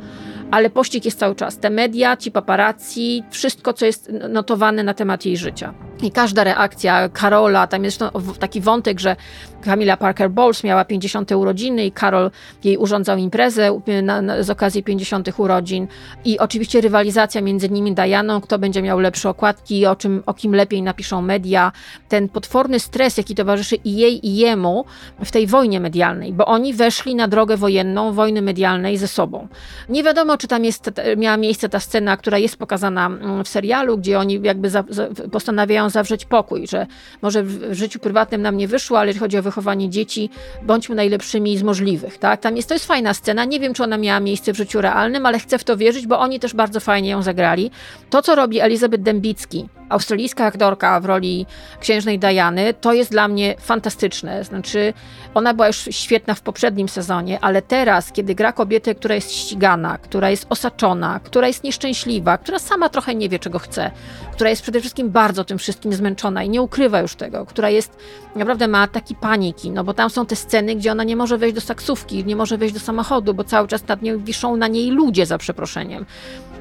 [0.50, 1.58] Ale pościg jest cały czas.
[1.58, 5.87] Te media, ci paparazzi, wszystko, co jest notowane na temat jej życia.
[6.02, 8.00] I każda reakcja Karola, tam jest
[8.38, 9.16] taki wątek, że
[9.64, 11.32] Camilla Parker Bowles miała 50.
[11.32, 12.30] urodziny i Karol
[12.64, 15.38] jej urządzał imprezę na, na, z okazji 50.
[15.38, 15.86] urodzin.
[16.24, 20.54] I oczywiście rywalizacja między nimi Dianą, kto będzie miał lepsze okładki, o, czym, o kim
[20.54, 21.72] lepiej napiszą media.
[22.08, 24.84] Ten potworny stres, jaki towarzyszy i jej, i jemu
[25.24, 29.48] w tej wojnie medialnej, bo oni weszli na drogę wojenną, wojny medialnej ze sobą.
[29.88, 33.98] Nie wiadomo, czy tam jest, miała miejsce ta scena, która jest pokazana mm, w serialu,
[33.98, 36.86] gdzie oni jakby za, za, postanawiają zawrzeć pokój, że
[37.22, 40.30] może w życiu prywatnym nam nie wyszło, ale jeżeli chodzi o wychowanie dzieci,
[40.62, 42.18] bądźmy najlepszymi z możliwych.
[42.18, 42.40] Tak?
[42.40, 43.44] Tam jest, to jest fajna scena.
[43.44, 46.18] Nie wiem, czy ona miała miejsce w życiu realnym, ale chcę w to wierzyć, bo
[46.18, 47.70] oni też bardzo fajnie ją zagrali.
[48.10, 51.46] To, co robi Elizabeth Dembicki, australijska aktorka w roli
[51.80, 54.44] księżnej Diany, to jest dla mnie fantastyczne.
[54.44, 54.92] Znaczy,
[55.34, 59.98] ona była już świetna w poprzednim sezonie, ale teraz, kiedy gra kobietę, która jest ścigana,
[59.98, 63.90] która jest osaczona, która jest nieszczęśliwa, która sama trochę nie wie, czego chce,
[64.32, 67.96] która jest przede wszystkim bardzo tym wszystkim zmęczona i nie ukrywa już tego, która jest,
[68.36, 71.54] naprawdę ma taki paniki, no bo tam są te sceny, gdzie ona nie może wejść
[71.54, 74.90] do taksówki, nie może wejść do samochodu, bo cały czas nad nią wiszą na niej
[74.90, 76.06] ludzie, za przeproszeniem.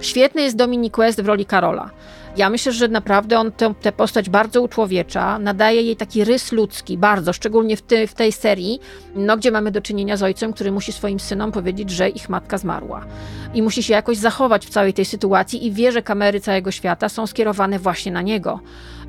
[0.02, 1.90] Świetny jest Dominic West w roli Karola.
[2.38, 6.98] Ja myślę, że naprawdę on tę, tę postać bardzo uczłowiecza, nadaje jej taki rys ludzki,
[6.98, 8.80] bardzo, szczególnie w, ty, w tej serii,
[9.16, 12.58] no, gdzie mamy do czynienia z ojcem, który musi swoim synom powiedzieć, że ich matka
[12.58, 13.06] zmarła.
[13.54, 17.10] I musi się jakoś zachować w całej tej sytuacji i wie, że kamery całego świata
[17.10, 18.60] są skierowane właśnie na niego.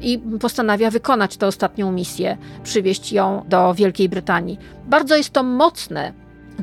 [0.00, 4.58] I postanawia wykonać tę ostatnią misję, przywieźć ją do Wielkiej Brytanii.
[4.86, 6.12] Bardzo jest to mocne,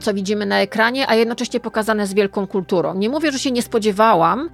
[0.01, 2.93] co widzimy na ekranie, a jednocześnie pokazane z wielką kulturą.
[2.95, 4.49] Nie mówię, że się nie spodziewałam,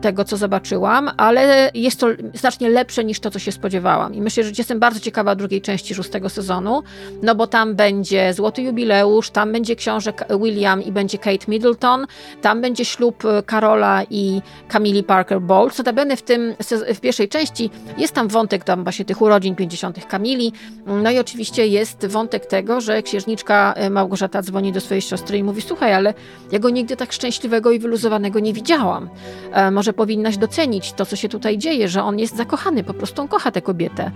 [0.00, 4.14] tego, co zobaczyłam, ale jest to znacznie lepsze niż to, co się spodziewałam.
[4.14, 6.82] I myślę, że jestem bardzo ciekawa drugiej części szóstego sezonu,
[7.22, 12.06] no bo tam będzie Złoty Jubileusz, tam będzie książek William i będzie Kate Middleton,
[12.42, 15.78] tam będzie ślub Karola i Camille Parker Bowles.
[15.78, 16.54] Notabene w tym,
[16.94, 20.06] w pierwszej części jest tam wątek tam właśnie tych urodzin 50.
[20.06, 20.52] Kamili,
[20.86, 25.62] no i oczywiście jest wątek tego, że księżniczka Małgorzata dzwoni do swojej siostry i mówi,
[25.62, 26.14] słuchaj, ale
[26.52, 29.08] ja go nigdy tak szczęśliwego i wyluzowanego nie widziałam.
[29.52, 33.22] E, może powinnaś docenić to, co się tutaj dzieje, że on jest zakochany, po prostu
[33.22, 34.10] on kocha tę kobietę.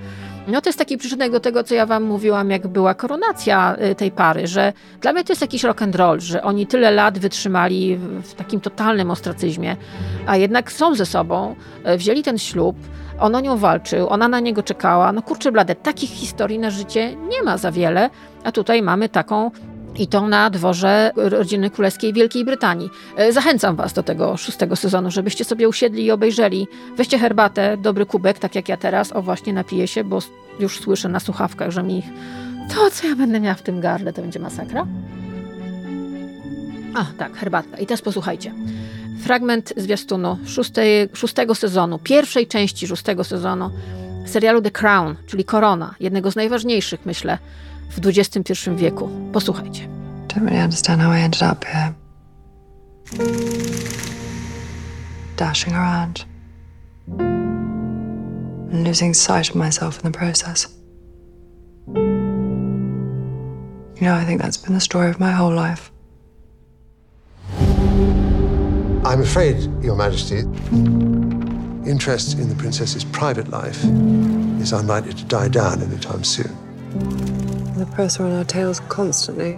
[0.48, 3.94] No to jest taki przyczynek do tego, co ja wam mówiłam, jak była koronacja y,
[3.94, 7.18] tej pary, że dla mnie to jest jakiś rock and roll, że oni tyle lat
[7.18, 9.76] wytrzymali w takim totalnym ostracyzmie,
[10.26, 11.56] a jednak są ze sobą,
[11.94, 12.76] y, wzięli ten ślub,
[13.20, 15.12] on o nią walczył, ona na niego czekała.
[15.12, 18.10] No kurczę blade, takich historii na życie nie ma za wiele,
[18.44, 19.50] a tutaj mamy taką
[19.98, 22.90] I to na dworze rodziny królewskiej Wielkiej Brytanii.
[23.16, 26.68] E, zachęcam Was do tego szóstego sezonu, żebyście sobie usiedli i obejrzeli.
[26.96, 29.12] Weźcie herbatę, dobry kubek, tak jak ja teraz.
[29.12, 30.18] O, właśnie napiję się, bo
[30.60, 32.02] już słyszę na słuchawkach, że mi
[32.74, 34.86] to, co ja będę miała w tym gardle, to będzie masakra.
[36.94, 37.78] A, tak, herbatka.
[37.78, 38.52] I teraz posłuchajcie.
[39.22, 43.70] Fragment zwiastunu szóstej, szóstego sezonu, pierwszej części szóstego sezonu
[44.26, 47.38] serialu The Crown, czyli Korona, jednego z najważniejszych, myślę,
[47.90, 49.08] w XXI wieku.
[49.32, 49.88] Posłuchajcie.
[50.28, 51.94] Don't really understand how I ended up here.
[55.36, 56.24] Dashing around.
[58.72, 60.68] And losing sight of myself in the process.
[64.00, 65.90] You know, I think that's been the story of my whole life.
[69.04, 70.44] I'm afraid, Your Majesty,
[71.88, 73.82] interest in the princess's private life
[74.60, 77.47] is unlikely to die down anytime soon.
[77.78, 79.56] The press are on our tails constantly.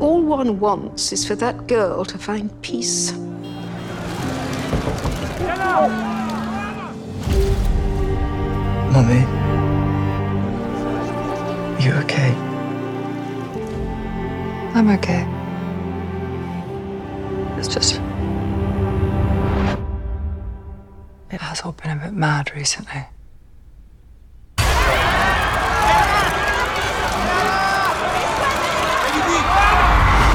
[0.00, 3.12] All one wants is for that girl to find peace.
[8.92, 9.24] Mummy.
[11.82, 12.34] You okay?
[14.74, 15.26] I'm okay.
[17.58, 17.94] It's just.
[21.30, 23.06] It has all been a bit mad recently.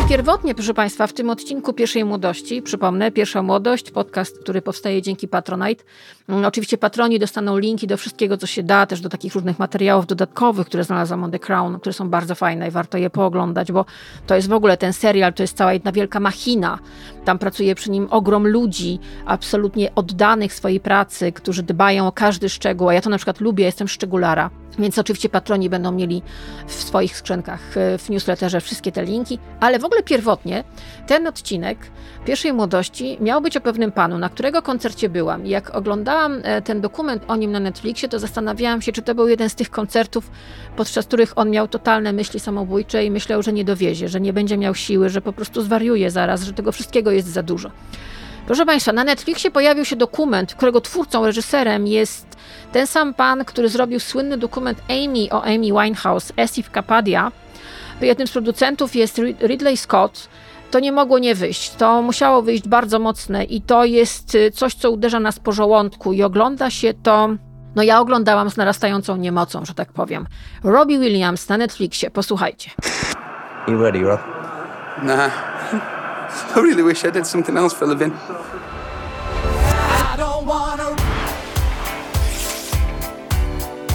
[0.09, 5.27] Pierwotnie, proszę Państwa, w tym odcinku Pierwszej Młodości, przypomnę, Pierwsza Młodość, podcast, który powstaje dzięki
[5.27, 5.83] Patronite.
[6.29, 10.07] Mm, Oczywiście patroni dostaną linki do wszystkiego, co się da, też do takich różnych materiałów
[10.07, 13.85] dodatkowych, które znalazłam on The Crown, które są bardzo fajne i warto je pooglądać, bo
[14.27, 16.79] to jest w ogóle ten serial, to jest cała jedna wielka machina.
[17.25, 22.89] Tam pracuje przy nim ogrom ludzi, absolutnie oddanych swojej pracy, którzy dbają o każdy szczegół,
[22.89, 24.49] a ja to na przykład lubię, jestem szczególara.
[24.79, 26.21] Więc oczywiście patroni będą mieli
[26.67, 30.63] w swoich skrzynkach, e, w newsletterze wszystkie te linki, ale w ogóle pierwotnie
[31.07, 31.77] ten odcinek
[32.25, 35.45] pierwszej młodości miał być o pewnym panu, na którego koncercie byłam.
[35.45, 39.15] I jak oglądałam e, ten dokument o nim na Netflixie, to zastanawiałam się, czy to
[39.15, 40.31] był jeden z tych koncertów,
[40.75, 44.57] podczas których on miał totalne myśli samobójcze i myślał, że nie dowiezie, że nie będzie
[44.57, 47.71] miał siły, że po prostu zwariuje zaraz, że tego wszystkiego jest za dużo.
[48.45, 52.37] Proszę Państwa, na Netflixie pojawił się dokument, którego twórcą, reżyserem jest
[52.71, 57.31] ten sam pan, który zrobił słynny dokument Amy o Amy Winehouse, Esif Kapadia.
[58.01, 60.29] Jednym z producentów jest Ridley Scott.
[60.71, 61.71] To nie mogło nie wyjść.
[61.71, 66.13] To musiało wyjść bardzo mocne i to jest y, coś, co uderza nas po żołądku
[66.13, 67.29] i ogląda się to
[67.75, 70.27] no ja oglądałam z narastającą niemocą, że tak powiem.
[70.63, 72.71] Robbie Williams na Netflixie, posłuchajcie.
[73.67, 74.21] You ready, Rob?
[75.03, 75.31] Nah.
[76.55, 78.13] I really wish I did something else for a living.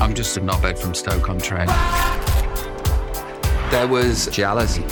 [0.01, 1.71] I'm just a knobhead from Stoke-on-Trent.
[3.73, 4.83] There was jealousy.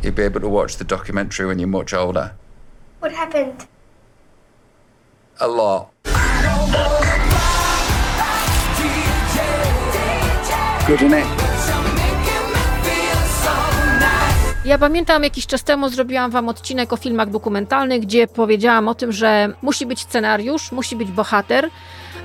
[0.00, 2.36] You'll be able to watch the documentary when you're much older.
[3.00, 3.66] What happened?
[5.40, 5.95] A lot.
[10.88, 11.26] Innit?
[14.64, 19.12] Ja pamiętam jakiś czas temu zrobiłam wam odcinek o filmach dokumentalnych, gdzie powiedziałam o tym,
[19.12, 21.70] że musi być scenariusz, musi być bohater.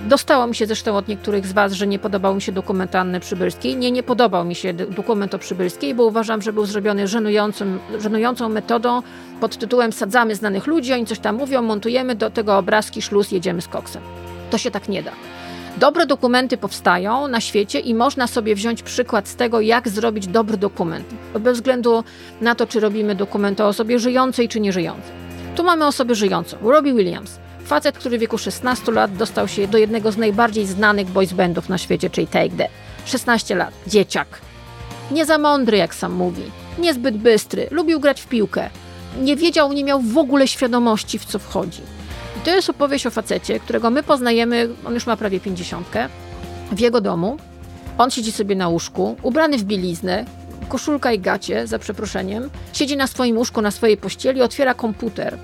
[0.01, 3.19] Dostało mi się zresztą od niektórych z was, że nie podobał mi się dokument Anny
[3.19, 3.75] Przybylskiej.
[3.75, 8.49] Nie, nie podobał mi się dokument o Przybylskiej, bo uważam, że był zrobiony żenującym, żenującą
[8.49, 9.01] metodą
[9.39, 13.61] pod tytułem sadzamy znanych ludzi, oni coś tam mówią, montujemy do tego obrazki, szluz, jedziemy
[13.61, 14.01] z koksem.
[14.49, 15.11] To się tak nie da.
[15.81, 20.57] Dobre dokumenty powstają na świecie i można sobie wziąć przykład z tego, jak zrobić dobry
[20.57, 21.05] dokument.
[21.39, 22.03] Bez względu
[22.41, 25.11] na to, czy robimy dokument o osobie żyjącej, czy nieżyjącej.
[25.55, 26.57] Tu mamy osobę żyjącą.
[26.61, 27.39] Robbie Williams.
[27.65, 31.69] Facet, który w wieku 16 lat dostał się do jednego z najbardziej znanych boys bandów
[31.69, 32.71] na świecie, czyli Take That.
[33.05, 33.73] 16 lat.
[33.87, 34.27] Dzieciak.
[35.11, 36.43] Nie za mądry, jak sam mówi.
[36.79, 37.67] Niezbyt bystry.
[37.71, 38.69] Lubił grać w piłkę.
[39.21, 41.81] Nie wiedział, nie miał w ogóle świadomości, w co wchodzi.
[42.41, 45.87] I to jest opowieść o facecie, którego my poznajemy, on już ma prawie 50,
[46.71, 47.37] w jego domu.
[47.97, 50.25] On siedzi sobie na łóżku, ubrany w bieliznę,
[50.69, 52.49] koszulka i gacie, za przeproszeniem.
[52.73, 55.37] Siedzi na swoim łóżku, na swojej pościeli, otwiera komputer.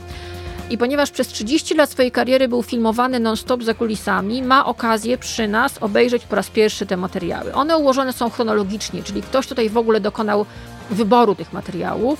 [0.70, 5.48] I ponieważ przez 30 lat swojej kariery był filmowany non-stop za kulisami, ma okazję przy
[5.48, 7.54] nas obejrzeć po raz pierwszy te materiały.
[7.54, 10.46] One ułożone są chronologicznie, czyli ktoś tutaj w ogóle dokonał
[10.90, 12.20] wyboru tych materiałów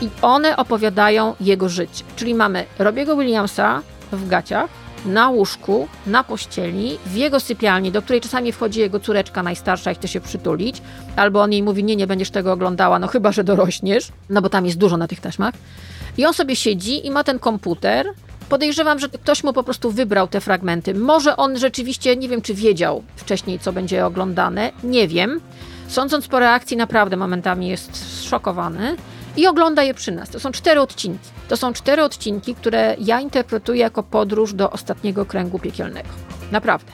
[0.00, 2.04] i one opowiadają jego życie.
[2.16, 4.70] Czyli mamy Robiego Williamsa w gaciach,
[5.06, 9.94] na łóżku, na pościeli, w jego sypialni, do której czasami wchodzi jego córeczka najstarsza i
[9.94, 10.82] chce się przytulić,
[11.16, 14.48] albo on jej mówi, nie, nie będziesz tego oglądała, no chyba, że dorośniesz, no bo
[14.48, 15.54] tam jest dużo na tych taśmach.
[16.18, 18.06] I on sobie siedzi i ma ten komputer.
[18.48, 20.94] Podejrzewam, że ktoś mu po prostu wybrał te fragmenty.
[20.94, 25.40] Może on rzeczywiście, nie wiem, czy wiedział wcześniej, co będzie oglądane, nie wiem.
[25.88, 28.96] Sądząc po reakcji, naprawdę momentami jest zszokowany
[29.38, 30.30] i ogląda je przy nas.
[30.30, 31.28] To są cztery odcinki.
[31.48, 36.08] To są cztery odcinki, które ja interpretuję jako podróż do ostatniego kręgu piekielnego.
[36.52, 36.92] Naprawdę.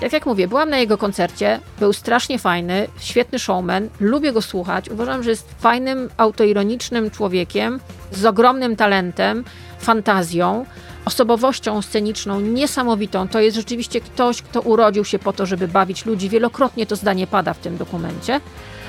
[0.00, 4.88] Tak jak mówię, byłam na jego koncercie, był strasznie fajny, świetny showman, lubię go słuchać.
[4.88, 7.80] Uważam, że jest fajnym, autoironicznym człowiekiem
[8.12, 9.44] z ogromnym talentem,
[9.78, 10.66] fantazją,
[11.04, 13.28] osobowością sceniczną niesamowitą.
[13.28, 16.28] To jest rzeczywiście ktoś, kto urodził się po to, żeby bawić ludzi.
[16.28, 18.40] Wielokrotnie to zdanie pada w tym dokumencie,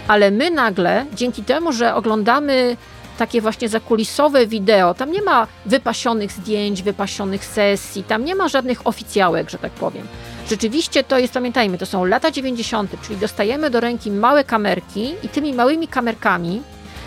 [0.07, 2.77] ale my nagle, dzięki temu, że oglądamy
[3.17, 8.87] takie właśnie zakulisowe wideo, tam nie ma wypasionych zdjęć, wypasionych sesji, tam nie ma żadnych
[8.87, 10.07] oficjałek, że tak powiem.
[10.49, 15.29] Rzeczywiście to jest, pamiętajmy, to są lata 90., czyli dostajemy do ręki małe kamerki i
[15.29, 16.61] tymi małymi kamerkami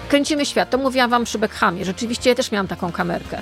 [0.09, 0.71] kręcimy świat.
[0.71, 1.85] To mówiłam wam przy Beckhamie.
[1.85, 3.39] Rzeczywiście ja też miałam taką kamerkę.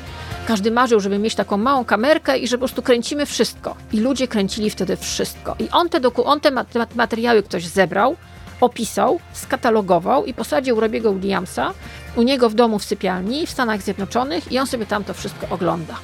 [0.46, 3.76] Każdy marzył, żeby mieć taką małą kamerkę i że po prostu kręcimy wszystko.
[3.92, 5.56] I ludzie kręcili wtedy wszystko.
[5.58, 6.50] I on te, doku, on te
[6.94, 8.16] materiały ktoś zebrał,
[8.64, 11.72] opisał, skatalogował i posadził Robiego Williamsa
[12.16, 15.46] u niego w domu w sypialni w Stanach Zjednoczonych i on sobie tam to wszystko
[15.50, 15.94] ogląda.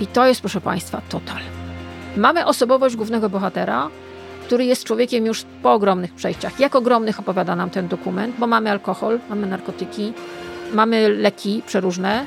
[0.00, 1.38] I to jest, proszę Państwa, total.
[2.16, 3.88] Mamy osobowość głównego bohatera,
[4.46, 6.60] który jest człowiekiem już po ogromnych przejściach.
[6.60, 10.12] Jak ogromnych opowiada nam ten dokument, bo mamy alkohol, mamy narkotyki,
[10.72, 12.26] mamy leki przeróżne,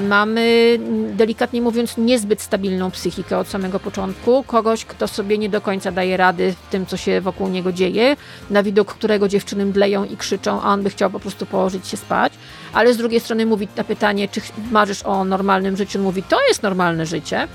[0.00, 0.78] mamy,
[1.14, 4.44] delikatnie mówiąc, niezbyt stabilną psychikę od samego początku.
[4.46, 8.16] Kogoś, kto sobie nie do końca daje rady w tym, co się wokół niego dzieje,
[8.50, 11.96] na widok którego dziewczyny mdleją i krzyczą, a on by chciał po prostu położyć się
[11.96, 12.32] spać.
[12.72, 14.40] Ale z drugiej strony mówi na pytanie, czy
[14.70, 17.48] marzysz o normalnym życiu, on mówi, to jest normalne życie.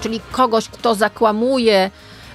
[0.00, 1.90] Czyli kogoś, kto zakłamuje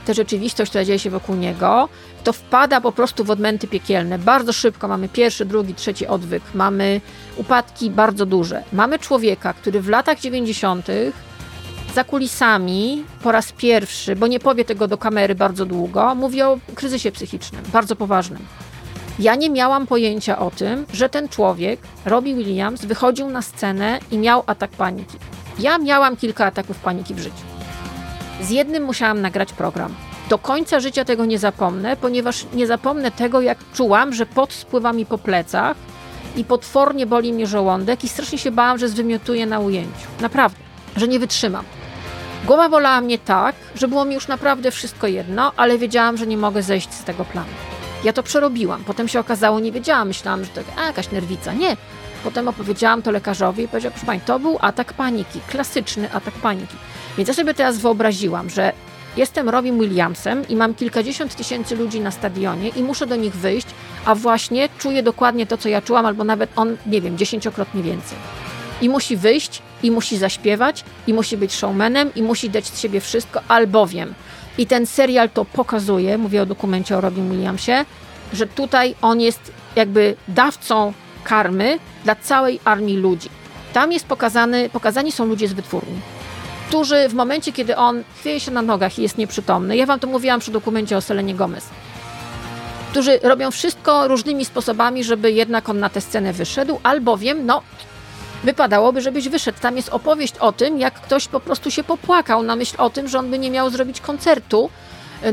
[0.06, 1.90] tę rzeczywistość, która dzieje się wokół niego,
[2.24, 4.20] to wpada po prostu w odmęty piekielne.
[4.20, 7.02] Bardzo szybko mamy pierwszy, drugi, trzeci odwyk, mamy
[7.38, 8.64] upadki bardzo duże.
[8.74, 10.88] Mamy człowieka, który w latach 90.
[11.96, 16.60] za kulisami po raz pierwszy, bo nie powie tego do kamery bardzo długo, mówi o
[16.76, 18.46] kryzysie psychicznym, bardzo poważnym.
[19.20, 24.18] Ja nie miałam pojęcia o tym, że ten człowiek, Robbie Williams, wychodził na scenę i
[24.18, 25.18] miał atak paniki.
[25.60, 27.46] Ja miałam kilka ataków paniki w życiu.
[28.42, 30.09] Z jednym musiałam nagrać program.
[30.30, 34.94] Do końca życia tego nie zapomnę, ponieważ nie zapomnę tego, jak czułam, że pot spływa
[34.94, 35.78] mi po plecach
[36.36, 40.08] i potwornie boli mnie żołądek i strasznie się bałam, że zwymiotuję na ujęciu.
[40.22, 40.60] Naprawdę,
[40.96, 41.66] że nie wytrzymam.
[42.46, 46.38] Głowa bolała mnie tak, że było mi już naprawdę wszystko jedno, ale wiedziałam, że nie
[46.38, 47.50] mogę zejść z tego planu.
[48.04, 48.84] Ja to przerobiłam.
[48.84, 51.54] Potem się okazało, nie wiedziałam, myślałam, że to a, jakaś nerwica.
[51.54, 51.78] Nie.
[52.24, 56.76] Potem opowiedziałam to lekarzowi i powiedział, proszę pani, to był atak paniki, klasyczny atak paniki.
[57.18, 58.74] Więc ja sobie teraz wyobraziłam, że
[59.20, 63.68] jestem Robin Williamsem i mam kilkadziesiąt tysięcy ludzi na stadionie i muszę do nich wyjść,
[64.06, 68.18] a właśnie czuję dokładnie to, co ja czułam, albo nawet on, nie wiem, dziesięciokrotnie więcej.
[68.82, 73.02] I musi wyjść, i musi zaśpiewać, i musi być showmanem, i musi dać z siebie
[73.02, 74.14] wszystko, albowiem.
[74.58, 77.86] I ten serial to pokazuje, mówię o dokumencie o Robin Williamsie,
[78.34, 80.94] że tutaj on jest jakby dawcą
[81.24, 83.30] karmy dla całej armii ludzi.
[83.74, 86.19] Tam jest pokazany, pokazani są ludzie z wytwórni
[86.70, 90.08] którzy w momencie, kiedy on chwieje się na nogach i jest nieprzytomny, ja wam to
[90.08, 91.70] mówiłam przy dokumencie o Selenie Gomez,
[92.92, 97.62] którzy robią wszystko różnymi sposobami, żeby jednak on na tę scenę wyszedł, albowiem, no,
[98.44, 99.60] wypadałoby, żebyś wyszedł.
[99.62, 103.08] Tam jest opowieść o tym, jak ktoś po prostu się popłakał na myśl o tym,
[103.08, 104.70] że on by nie miał zrobić koncertu,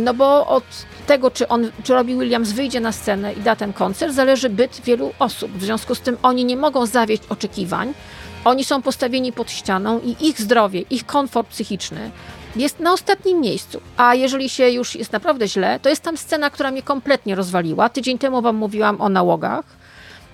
[0.01, 0.65] no bo od
[1.07, 4.81] tego, czy on, czy Robbie Williams wyjdzie na scenę i da ten koncert, zależy byt
[4.85, 5.53] wielu osób.
[5.53, 7.95] W związku z tym oni nie mogą zawieść oczekiwań,
[8.47, 12.11] oni są postawieni pod ścianą i ich zdrowie, ich komfort psychiczny
[12.57, 13.81] jest na ostatnim miejscu.
[13.97, 17.89] A jeżeli się już jest naprawdę źle, to jest tam scena, która mnie kompletnie rozwaliła.
[17.89, 19.65] Tydzień temu wam mówiłam o nałogach,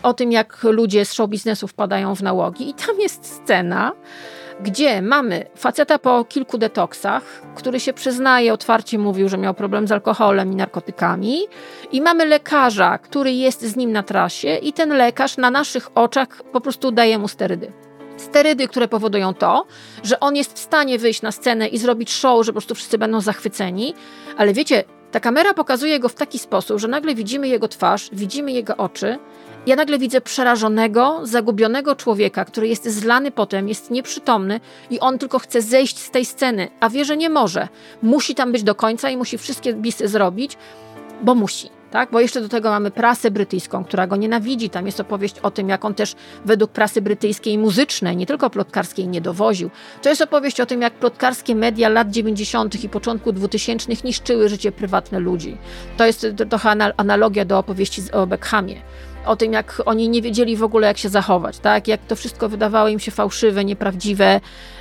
[0.03, 3.93] o tym, jak ludzie z show biznesu wpadają w nałogi, i tam jest scena,
[4.61, 7.23] gdzie mamy faceta po kilku detoksach,
[7.55, 11.39] który się przyznaje, otwarcie mówił, że miał problem z alkoholem i narkotykami,
[11.93, 16.29] i mamy lekarza, który jest z nim na trasie, i ten lekarz na naszych oczach
[16.53, 17.73] po prostu daje mu sterydy
[18.23, 19.67] sterydy, które powodują to,
[20.03, 22.99] że on jest w stanie wyjść na scenę i zrobić show, że po prostu wszyscy
[22.99, 23.95] będą zachwyceni,
[24.37, 28.53] ale wiecie, ta kamera pokazuje go w taki sposób, że nagle widzimy jego twarz, widzimy
[28.53, 29.19] jego oczy.
[29.67, 34.61] Ja nagle widzę przerażonego, zagubionego człowieka, który jest zlany potem, jest nieprzytomny
[34.91, 37.69] i on tylko chce zejść z tej sceny, a wie, że nie może.
[38.03, 40.57] Musi tam być do końca i musi wszystkie bisy zrobić,
[41.23, 42.11] bo musi tak?
[42.11, 44.71] Bo jeszcze do tego mamy prasę brytyjską, która go nienawidzi.
[44.71, 46.15] Tam jest opowieść o tym, jak on też
[46.45, 49.71] według prasy brytyjskiej muzycznej, nie tylko plotkarskiej, nie dowoził.
[50.03, 52.85] To jest opowieść o tym, jak plotkarskie media lat 90.
[52.85, 55.57] i początku 2000 niszczyły życie prywatne ludzi.
[55.97, 58.83] To jest trochę analogia do opowieści o Beckhamie
[59.27, 61.89] o tym, jak oni nie wiedzieli w ogóle, jak się zachować, tak?
[61.89, 64.41] Jak to wszystko wydawało im się fałszywe, nieprawdziwe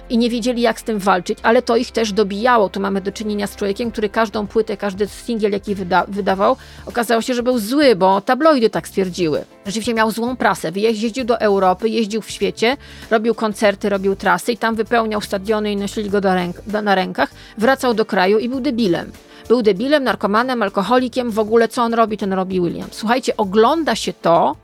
[0.10, 2.70] i nie wiedzieli, jak z tym walczyć, ale to ich też dobijało.
[2.70, 7.22] Tu mamy do czynienia z człowiekiem, który każdą płytę, każdy singiel, jaki wyda wydawał, okazało
[7.22, 9.44] się, że był zły, bo tabloidy tak stwierdziły.
[9.66, 10.72] Rzeczywiście miał złą prasę.
[10.76, 12.78] Jeździł do Europy, jeździł w świecie,
[13.12, 17.94] robił koncerty, robił trasy i tam wypełniał stadiony i nosili go ręk na rękach, wracał
[17.94, 19.12] do kraju i był debilem.
[19.52, 22.88] Był debilem, narkomanem, alkoholikiem, w ogóle co on robi, ten robi William.
[22.91, 24.56] Słuchajcie, ogląda się to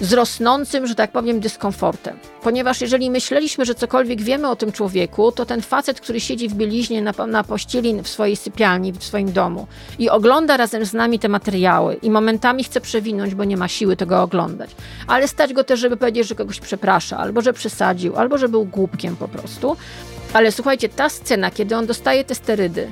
[0.00, 2.18] z rosnącym, że tak powiem, dyskomfortem.
[2.42, 6.54] Ponieważ jeżeli myśleliśmy, że cokolwiek wiemy o tym człowieku, to ten facet, który siedzi w
[6.54, 9.66] bieliźnie na, na pościeli w swojej sypialni, w swoim domu
[9.98, 13.96] i ogląda razem z nami te materiały i momentami chce przewinąć, bo nie ma siły
[13.96, 14.70] tego oglądać.
[15.06, 18.64] Ale stać go też, żeby powiedzieć, że kogoś przeprasza, albo że przesadził, albo że był
[18.64, 19.76] głupkiem po prostu.
[20.32, 22.90] Ale słuchajcie, ta scena, kiedy on dostaje te sterydy,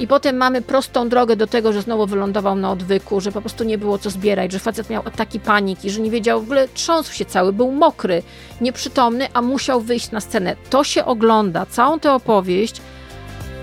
[0.00, 3.64] i potem mamy prostą drogę do tego, że znowu wylądował na odwyku, że po prostu
[3.64, 7.12] nie było co zbierać, że facet miał ataki paniki, że nie wiedział, w ogóle trząsł
[7.12, 8.22] się cały, był mokry,
[8.60, 10.56] nieprzytomny, a musiał wyjść na scenę.
[10.70, 12.80] To się ogląda, całą tę opowieść,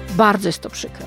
[0.09, 1.05] bardzo jest to przykre.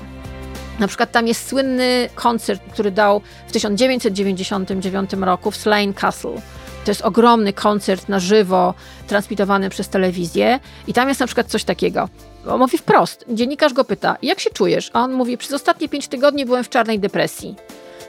[0.79, 6.41] Na przykład tam jest słynny koncert, który dał w 1999 roku w Slane Castle.
[6.85, 8.73] To jest ogromny koncert na żywo,
[9.07, 12.09] transmitowany przez telewizję i tam jest na przykład coś takiego.
[12.47, 13.25] On mówi wprost.
[13.29, 14.89] Dziennikarz go pyta, jak się czujesz?
[14.93, 17.55] A on mówi, przez ostatnie pięć tygodni byłem w czarnej depresji.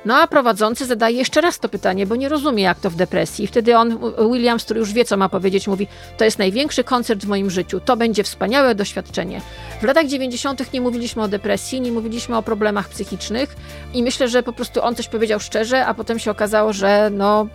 [0.04, 3.46] No a prowadzący zadaje jeszcze raz to pytanie, bo nie rozumie, jak to w depresji.
[3.46, 3.98] Wtedy on,
[4.32, 7.80] Williams, który już wie, co ma powiedzieć, mówi: To jest największy koncert w moim życiu,
[7.80, 9.40] to będzie wspaniałe doświadczenie.
[9.80, 10.72] W latach 90.
[10.72, 13.56] nie mówiliśmy o depresji, nie mówiliśmy o problemach psychicznych
[13.94, 17.46] i myślę, że po prostu on coś powiedział szczerze, a potem się okazało, że no,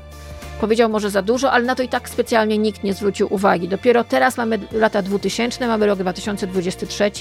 [0.62, 3.68] powiedział może za dużo, ale na to i tak specjalnie nikt nie zwrócił uwagi.
[3.68, 7.12] Dopiero teraz mamy lata 2000, mamy rok 2023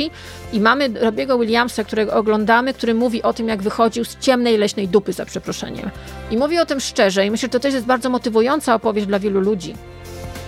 [0.52, 4.88] i mamy Robiego Williamsa, którego oglądamy, który mówi o tym, jak wychodził z ciemnej leśnej
[4.88, 5.90] dupy, za przeproszeniem.
[6.30, 9.18] I mówi o tym szczerze i myślę, że to też jest bardzo motywująca opowieść dla
[9.18, 9.74] wielu ludzi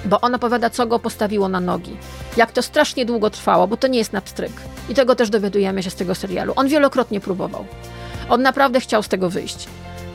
[0.04, 1.96] bo on opowiada, co go postawiło na nogi.
[2.36, 4.52] Jak to strasznie długo trwało, bo to nie jest na pstryk.
[4.88, 6.52] I tego też dowiadujemy się z tego serialu.
[6.56, 7.64] On wielokrotnie próbował.
[8.28, 9.68] On naprawdę chciał z tego wyjść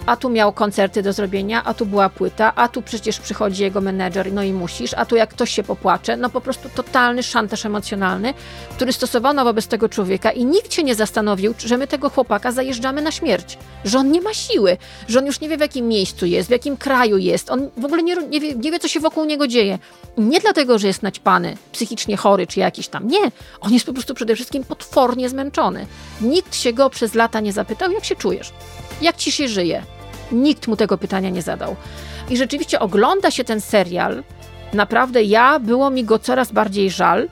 [0.05, 3.81] a tu miał koncerty do zrobienia, a tu była płyta, a tu przecież przychodzi jego
[3.81, 7.65] menedżer, no i musisz, a tu jak ktoś się popłacze, no po prostu totalny szantaż
[7.65, 8.33] emocjonalny,
[8.71, 13.01] który stosowano wobec tego człowieka i nikt się nie zastanowił, że my tego chłopaka zajeżdżamy
[13.01, 14.77] na śmierć, że on nie ma siły,
[15.07, 17.85] że on już nie wie w jakim miejscu jest, w jakim kraju jest, on w
[17.85, 19.79] ogóle nie, nie, wie, nie wie co się wokół niego dzieje.
[20.17, 23.31] Nie dlatego, że jest naćpany, psychicznie chory czy jakiś tam, nie,
[23.61, 25.87] on jest po prostu przede wszystkim potwornie zmęczony.
[26.21, 28.53] Nikt się go przez lata nie zapytał, jak się czujesz,
[29.01, 29.83] jak ci się żyje,
[30.31, 31.75] Nikt mu tego pytania nie zadał.
[32.29, 34.23] I rzeczywiście ogląda się ten serial.
[34.73, 37.27] Naprawdę ja, było mi go coraz bardziej żal.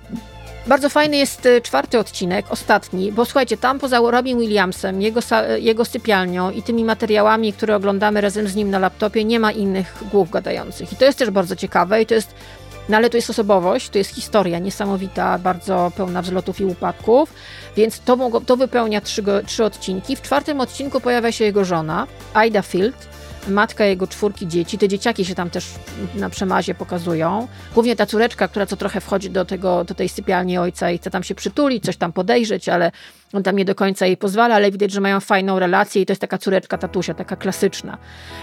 [0.68, 5.20] Bardzo fajny jest y, czwarty odcinek, ostatni, bo słuchajcie, tam poza Robin Williamsem, jego,
[5.60, 10.04] jego sypialnią i tymi materiałami, które oglądamy razem z nim na laptopie, nie ma innych
[10.12, 10.94] głów gadających.
[10.94, 12.34] I to jest też bardzo ciekawe i to jest
[12.92, 17.34] no ale to jest osobowość, to jest historia niesamowita, bardzo pełna wzlotów i upadków,
[17.76, 20.16] więc to, mogło, to wypełnia trzy, trzy odcinki.
[20.16, 22.08] W czwartym odcinku pojawia się jego żona,
[22.48, 23.08] Ida Field,
[23.48, 24.78] matka jego czwórki dzieci.
[24.78, 25.66] Te dzieciaki się tam też
[26.16, 27.48] na przemazie pokazują.
[27.74, 31.12] Głównie ta córeczka, która co trochę wchodzi do, tego, do tej sypialni ojca i chce
[31.12, 32.92] tam się przytulić, coś tam podejrzeć, ale
[33.34, 36.12] on tam nie do końca jej pozwala, ale widać, że mają fajną relację i to
[36.12, 37.98] jest taka córeczka tatusia, taka klasyczna.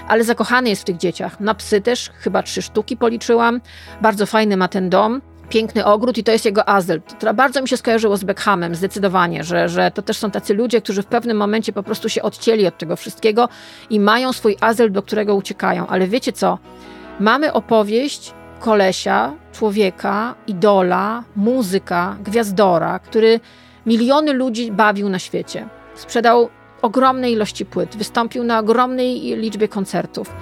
[0.09, 1.41] Ale zakochany jest w tych dzieciach.
[1.41, 3.61] Na psy też, chyba trzy sztuki policzyłam.
[4.03, 7.03] Bardzo fajny ma ten dom piękny ogród i to jest jego azyl.
[7.18, 10.80] To bardzo mi się skojarzyło z Beckhamem, zdecydowanie, że, że to też są tacy ludzie,
[10.80, 13.49] którzy w pewnym momencie po prostu się odcięli od tego wszystkiego
[13.91, 15.86] i mają swój azyl, do którego uciekają.
[15.86, 16.59] Ale wiecie co?
[17.20, 23.41] Mamy opowieść kolesia, człowieka, idola, muzyka, gwiazdora, który
[23.89, 25.68] miliony ludzi bawił na świecie.
[25.95, 26.49] Sprzedał
[26.82, 30.32] ogromne ilości płyt, wystąpił na ogromnej liczbie koncertów.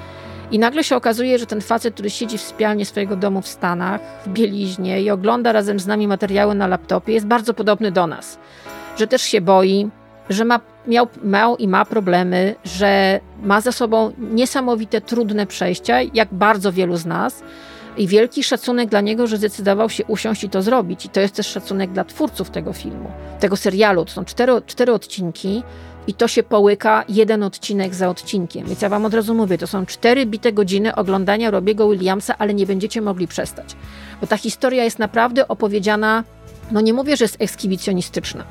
[0.50, 4.00] I nagle się okazuje, że ten facet, który siedzi w spialni swojego domu w Stanach,
[4.26, 8.38] w bieliźnie i ogląda razem z nami materiały na laptopie, jest bardzo podobny do nas.
[8.96, 9.90] Że też się boi,
[10.30, 16.28] że ma, miał, miał i ma problemy, że ma za sobą niesamowite, trudne przejścia, jak
[16.32, 17.42] bardzo wielu z nas.
[17.96, 21.04] I wielki szacunek dla niego, że zdecydował się usiąść i to zrobić.
[21.04, 24.04] I to jest też szacunek dla twórców tego filmu, tego serialu.
[24.04, 25.62] To są cztery, cztery odcinki
[26.06, 28.66] i to się połyka jeden odcinek za odcinkiem.
[28.66, 32.54] Więc ja wam od razu mówię, to są cztery bite godziny oglądania Robiego Williamsa, ale
[32.54, 33.76] nie będziecie mogli przestać.
[34.20, 36.24] Bo ta historia jest naprawdę opowiedziana,
[36.70, 38.44] no nie mówię, że jest ekshibicjonistyczna,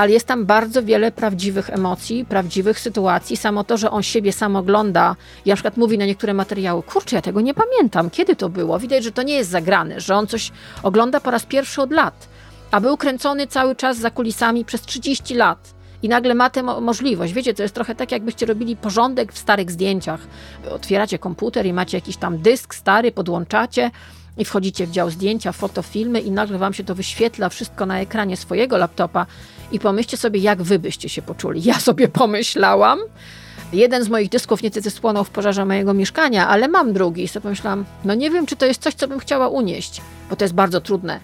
[0.00, 3.36] ale jest tam bardzo wiele prawdziwych emocji, prawdziwych sytuacji.
[3.36, 7.16] Samo to, że on siebie sam ogląda i na przykład mówi na niektóre materiały, kurczę,
[7.16, 8.78] ja tego nie pamiętam, kiedy to było.
[8.78, 12.28] Widać, że to nie jest zagrane, że on coś ogląda po raz pierwszy od lat,
[12.70, 15.74] a był kręcony cały czas za kulisami przez 30 lat.
[16.02, 17.32] I nagle ma tę mo- możliwość.
[17.32, 20.20] Wiecie, to jest trochę tak, jakbyście robili porządek w starych zdjęciach.
[20.70, 23.90] Otwieracie komputer i macie jakiś tam dysk stary, podłączacie
[24.38, 28.36] i wchodzicie w dział zdjęcia, fotofilmy i nagle wam się to wyświetla wszystko na ekranie
[28.36, 29.26] swojego laptopa
[29.72, 31.62] i pomyślcie sobie, jak wy byście się poczuli.
[31.64, 32.98] Ja sobie pomyślałam.
[33.72, 37.42] Jeden z moich dysków niestety spłonął w pożarze mojego mieszkania, ale mam drugi i sobie
[37.42, 40.00] pomyślałam, no nie wiem, czy to jest coś, co bym chciała unieść,
[40.30, 41.20] bo to jest bardzo trudne.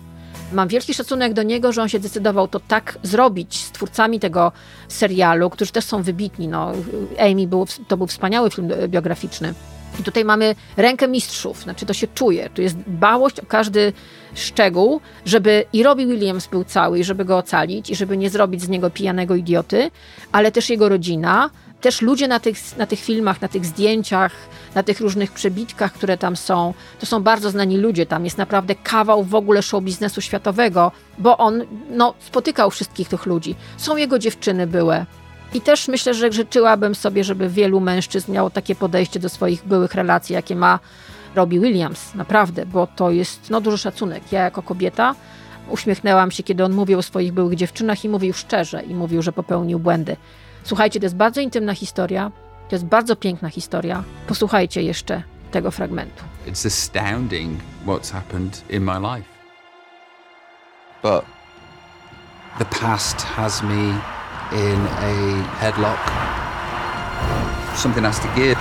[0.52, 4.52] Mam wielki szacunek do niego, że on się decydował to tak zrobić z twórcami tego
[4.88, 6.48] serialu, którzy też są wybitni.
[6.48, 6.72] No,
[7.18, 9.54] Amy był, to był wspaniały film biograficzny.
[10.00, 12.50] I tutaj mamy rękę mistrzów, znaczy to się czuje.
[12.50, 13.92] Tu jest dbałość o każdy
[14.34, 18.62] szczegół, żeby i Robbie Williams był cały, i żeby go ocalić, i żeby nie zrobić
[18.62, 19.90] z niego pijanego idioty,
[20.32, 24.32] ale też jego rodzina, też ludzie na tych, na tych filmach, na tych zdjęciach,
[24.74, 28.06] na tych różnych przebitkach, które tam są, to są bardzo znani ludzie.
[28.06, 33.26] Tam jest naprawdę kawał w ogóle show biznesu światowego, bo on no, spotykał wszystkich tych
[33.26, 33.54] ludzi.
[33.76, 35.04] Są jego dziewczyny były.
[35.56, 39.94] I też myślę, że życzyłabym sobie, żeby wielu mężczyzn miało takie podejście do swoich byłych
[39.94, 40.78] relacji, jakie ma
[41.34, 42.14] Robbie Williams.
[42.14, 44.32] Naprawdę, bo to jest no, duży szacunek.
[44.32, 45.14] Ja jako kobieta
[45.70, 49.32] uśmiechnęłam się, kiedy on mówił o swoich byłych dziewczynach i mówił szczerze i mówił, że
[49.32, 50.16] popełnił błędy.
[50.64, 52.32] Słuchajcie, to jest bardzo intymna historia,
[52.68, 54.04] to jest bardzo piękna historia.
[54.26, 56.24] Posłuchajcie jeszcze tego fragmentu.
[56.46, 59.28] It's astounding what's happened in my life.
[61.02, 61.24] But
[62.58, 64.00] the past has me
[64.52, 65.98] in a headlock.
[67.76, 68.56] Something has to give.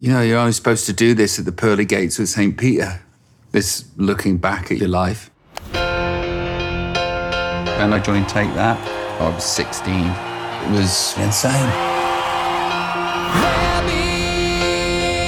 [0.00, 2.56] You know, you're only supposed to do this at the pearly gates of St.
[2.56, 3.02] Peter.
[3.52, 5.30] This looking back at your life.
[7.78, 8.78] And I joined Take That.
[9.20, 9.94] Oh, I was 16.
[9.94, 11.68] It was insane.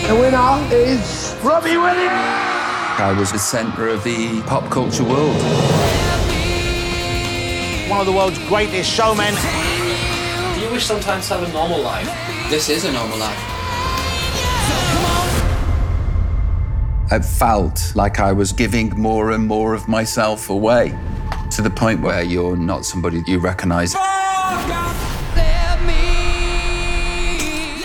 [0.08, 2.10] The winner is Robbie Williams.
[3.00, 6.09] I was the center of the pop culture world.
[7.90, 9.34] One of the world's greatest showmen.
[10.54, 12.06] Do you wish sometimes to have a normal life?
[12.48, 13.36] This is a normal life.
[17.10, 20.96] I felt like I was giving more and more of myself away
[21.50, 23.94] to the point where you're not somebody you recognize.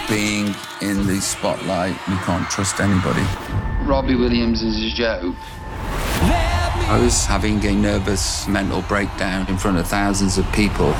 [0.08, 3.26] Being in the spotlight, you can't trust anybody.
[3.86, 5.36] Robbie Williams is a joke.
[6.88, 10.94] I was having a nervous mental breakdown in front of thousands of people.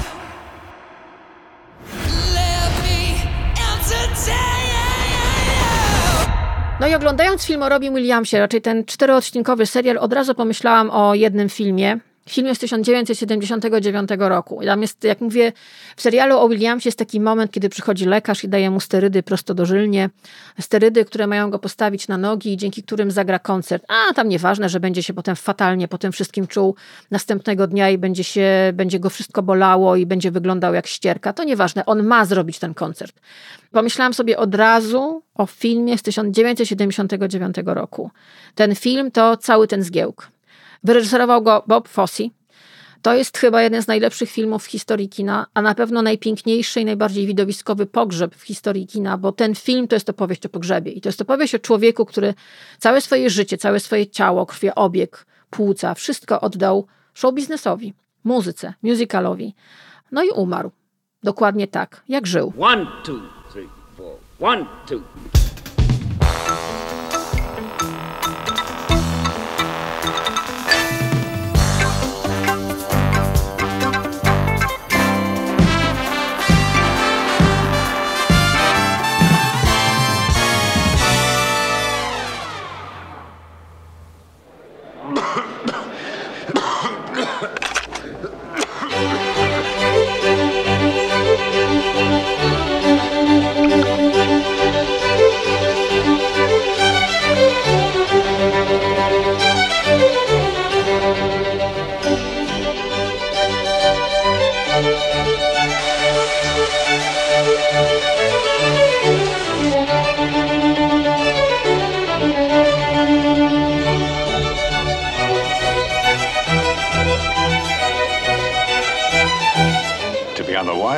[6.80, 11.16] No i oglądając film o Robin Williamsie, raczej ten czteroodcinkowy serial, od razu pomyślałam o
[11.16, 12.00] jednym filmie.
[12.30, 14.62] Filmie z 1979 roku.
[14.66, 15.52] Tam jest, jak mówię,
[15.96, 20.10] w serialu o Williamsie jest taki moment, kiedy przychodzi lekarz i daje mu sterydy prostodożylnie.
[20.60, 23.84] Sterydy, które mają go postawić na nogi, dzięki którym zagra koncert.
[23.88, 26.76] A tam nieważne, że będzie się potem fatalnie po tym wszystkim czuł
[27.12, 31.34] następnego dnia i będzie, się, będzie go wszystko bolało i będzie wyglądał jak ścierka.
[31.34, 33.16] To nieważne, on ma zrobić ten koncert.
[33.72, 38.12] Pomyślałam sobie od razu o filmie z 1979 roku.
[38.56, 40.35] Ten film to cały ten zgiełk.
[40.84, 42.24] Wyreżyserował go Bob Fosse.
[43.02, 46.86] To jest chyba jeden z najlepszych filmów w historii kina, a na pewno najpiękniejszy i
[46.86, 50.92] najbardziej widowiskowy pogrzeb w historii kina, bo ten film to jest opowieść o pogrzebie.
[50.92, 52.34] I to jest opowieść o człowieku, który
[52.80, 59.56] całe swoje życie, całe swoje ciało, krwiobieg, płuca, wszystko oddał show biznesowi, muzyce, musicalowi.
[60.12, 60.72] No i umarł.
[61.24, 62.54] Dokładnie tak, jak żył.
[62.60, 63.20] One, two,
[63.52, 64.16] three, four.
[64.40, 65.02] One, two.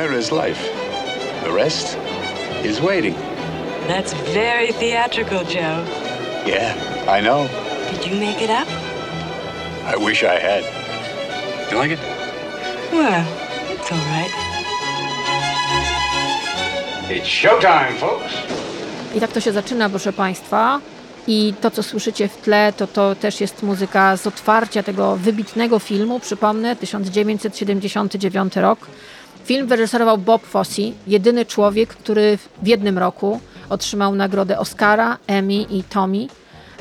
[0.06, 0.62] Is life.
[1.42, 1.98] The rest
[2.64, 3.14] is waiting.
[3.88, 5.84] That's very theatrical, Joe.
[6.46, 6.74] Yeah,
[7.08, 7.48] I know.
[7.90, 8.68] Did you make it up?
[9.84, 10.62] I wish I had.
[11.70, 11.98] You like it?
[12.92, 13.26] Well,
[13.70, 14.30] it's all right.
[17.10, 18.32] It's showtime, folks.
[19.14, 20.80] I tak to się zaczyna, proszę Państwa.
[21.26, 25.78] I to, co słyszycie w tle, to to też jest muzyka z otwarcia tego wybitnego
[25.78, 26.20] filmu.
[26.20, 28.78] Przypomnę, 1979 rok.
[29.48, 35.82] Film wyreżyserował Bob Fosse, jedyny człowiek, który w jednym roku otrzymał nagrodę Oscara, Emmy i
[35.82, 36.26] Tommy.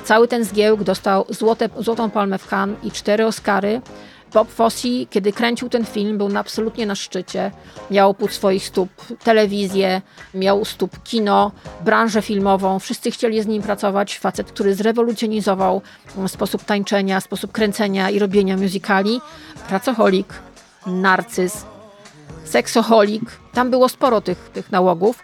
[0.04, 3.82] Cały ten zgiełk dostał złote, złotą palmę w Cannes i cztery Oscary.
[4.34, 7.52] Bob Fosse, kiedy kręcił ten film, był absolutnie na szczycie.
[7.92, 8.90] Miał u swoich stóp
[9.24, 10.02] telewizję,
[10.34, 11.52] miał stóp kino,
[11.86, 12.80] branżę filmową.
[12.80, 14.20] Wszyscy chcieli z nim pracować.
[14.20, 15.82] Facet, który zrewolucjonizował
[16.28, 19.22] sposób tańczenia, sposób kręcenia i robienia musicali.
[19.68, 20.34] Pracoholik,
[20.86, 21.66] narcyz,
[22.48, 23.24] seksoholik.
[23.54, 25.24] Tam było sporo tych, tych nałogów.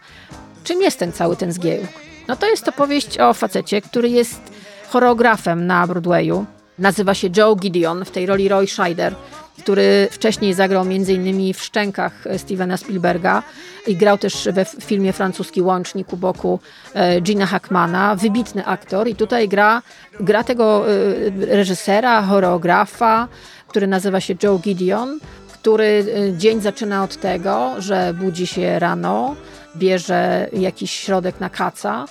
[0.63, 1.87] Czym jest ten cały ten zgiełk?
[2.27, 4.41] No to jest opowieść o facecie, który jest
[4.89, 6.45] choreografem na Broadwayu.
[6.79, 9.15] Nazywa się Joe Gideon, w tej roli Roy Scheider,
[9.59, 11.53] który wcześniej zagrał m.in.
[11.53, 13.43] w Szczękach Stevena Spielberga
[13.87, 16.59] i grał też we filmie francuski Łącznik u boku
[16.93, 18.15] e, Gina Hackmana.
[18.15, 19.81] Wybitny aktor i tutaj gra,
[20.19, 23.27] gra tego e, reżysera, choreografa,
[23.67, 25.19] który nazywa się Joe Gideon,
[25.63, 29.35] który e, dzień zaczyna od tego, że budzi się rano,
[29.75, 32.05] bierze jakiś środek na kaca,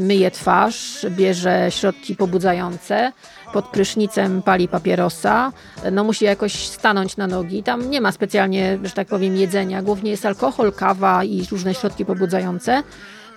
[0.00, 3.12] myje twarz, bierze środki pobudzające,
[3.52, 5.52] pod prysznicem pali papierosa,
[5.92, 7.62] no musi jakoś stanąć na nogi.
[7.62, 9.82] Tam nie ma specjalnie, że tak powiem, jedzenia.
[9.82, 12.82] Głównie jest alkohol, kawa i różne środki pobudzające.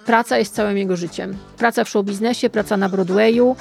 [0.06, 1.38] Praca jest całym jego życiem.
[1.58, 3.56] Praca w showbiznesie, praca na Broadwayu.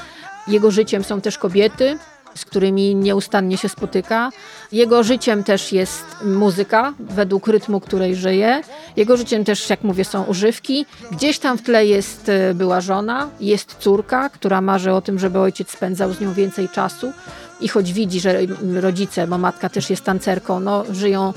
[0.49, 1.99] Jego życiem są też kobiety,
[2.35, 4.31] z którymi nieustannie się spotyka.
[4.73, 8.63] Jego życiem też jest muzyka, według rytmu, której żyje.
[8.97, 10.87] Jego życiem też, jak mówię, są używki.
[11.11, 15.39] Gdzieś tam w tle jest e, była żona, jest córka, która marzy o tym, żeby
[15.39, 17.13] ojciec spędzał z nią więcej czasu.
[17.61, 18.39] I choć widzi, że
[18.75, 21.33] rodzice, bo matka też jest tancerką, no, żyją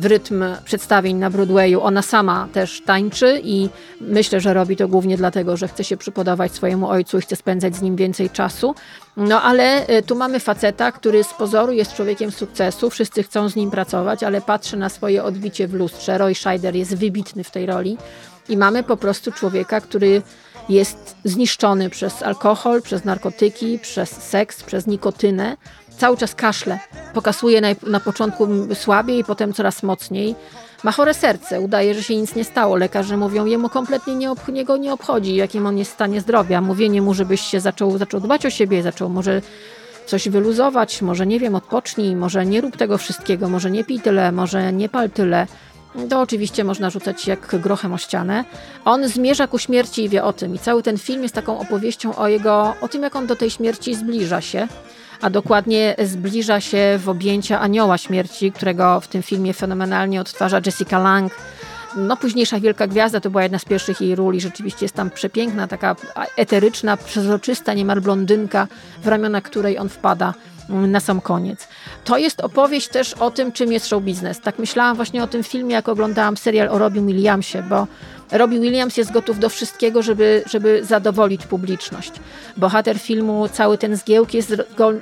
[0.00, 1.80] w rytm przedstawień na Broadwayu.
[1.80, 3.68] Ona sama też tańczy i
[4.00, 7.76] myślę, że robi to głównie dlatego, że chce się przypodobać swojemu ojcu i chce spędzać
[7.76, 8.74] z nim więcej czasu.
[9.16, 13.56] No ale e, tu mamy faceta, który z pozoru jest człowiekiem sukcesu, wszyscy chcą z
[13.56, 16.18] nim pracować, ale patrzy na swoje odbicie w lustrze.
[16.18, 17.98] Roy Scheider jest wybitny w tej roli
[18.48, 20.22] i mamy po prostu człowieka, który
[20.68, 25.56] jest zniszczony przez alkohol, przez narkotyki, przez seks, przez nikotynę
[26.00, 26.78] cały czas kaszle.
[27.14, 30.34] Pokasuje na, na początku słabiej, potem coraz mocniej.
[30.84, 32.76] Ma chore serce, udaje, że się nic nie stało.
[32.76, 36.60] Lekarze mówią, jemu kompletnie nie, ob, nie, nie obchodzi, jakim on jest w stanie zdrowia.
[36.60, 39.42] Mówienie mu, żebyś się zaczął, zaczął dbać o siebie, zaczął może
[40.06, 44.32] coś wyluzować, może nie wiem, odpocznij, może nie rób tego wszystkiego, może nie pij tyle,
[44.32, 45.46] może nie pal tyle.
[46.10, 48.44] To oczywiście można rzucać jak grochem o ścianę.
[48.84, 50.54] On zmierza ku śmierci i wie o tym.
[50.54, 53.50] I cały ten film jest taką opowieścią o jego, o tym, jak on do tej
[53.50, 54.68] śmierci zbliża się
[55.20, 60.98] a dokładnie zbliża się w objęcia anioła śmierci, którego w tym filmie fenomenalnie odtwarza Jessica
[60.98, 61.32] Lang.
[61.96, 65.10] No, późniejsza Wielka Gwiazda to była jedna z pierwszych jej ról i rzeczywiście jest tam
[65.10, 65.96] przepiękna, taka
[66.36, 68.68] eteryczna, przezroczysta, niemal blondynka,
[69.02, 70.34] w ramiona której on wpada
[70.68, 71.68] na sam koniec.
[72.04, 74.40] To jest opowieść też o tym, czym jest show biznes.
[74.40, 77.86] Tak myślałam właśnie o tym filmie, jak oglądałam serial o Robin Williamsie, bo
[78.32, 82.12] Robbie Williams jest gotów do wszystkiego, żeby, żeby zadowolić publiczność.
[82.56, 84.54] Bohater filmu, cały ten zgiełk jest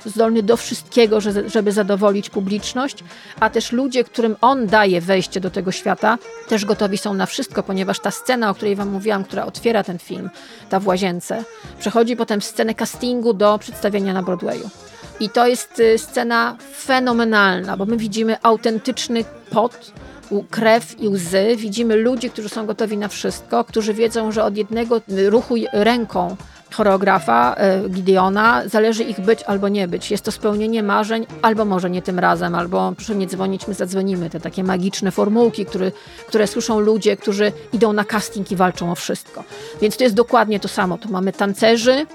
[0.05, 3.03] zdolny do wszystkiego, żeby zadowolić publiczność,
[3.39, 6.17] a też ludzie, którym on daje wejście do tego świata,
[6.47, 9.99] też gotowi są na wszystko, ponieważ ta scena, o której wam mówiłam, która otwiera ten
[9.99, 10.29] film,
[10.69, 11.43] ta w łazience,
[11.79, 14.69] przechodzi potem scenę castingu do przedstawienia na Broadwayu.
[15.19, 19.91] I to jest y, scena fenomenalna, bo my widzimy autentyczny pot,
[20.49, 21.55] krew i łzy.
[21.57, 26.35] Widzimy ludzi, którzy są gotowi na wszystko, którzy wiedzą, że od jednego ruchu ręką
[26.71, 30.11] choreografa e, Gideona zależy ich być albo nie być.
[30.11, 34.29] Jest to spełnienie marzeń, albo może nie tym razem, albo proszę nie dzwonić, my zadzwonimy.
[34.29, 35.91] Te takie magiczne formułki, które,
[36.27, 39.43] które słyszą ludzie, którzy idą na casting i walczą o wszystko.
[39.81, 40.97] Więc to jest dokładnie to samo.
[40.97, 42.05] Tu mamy tancerzy,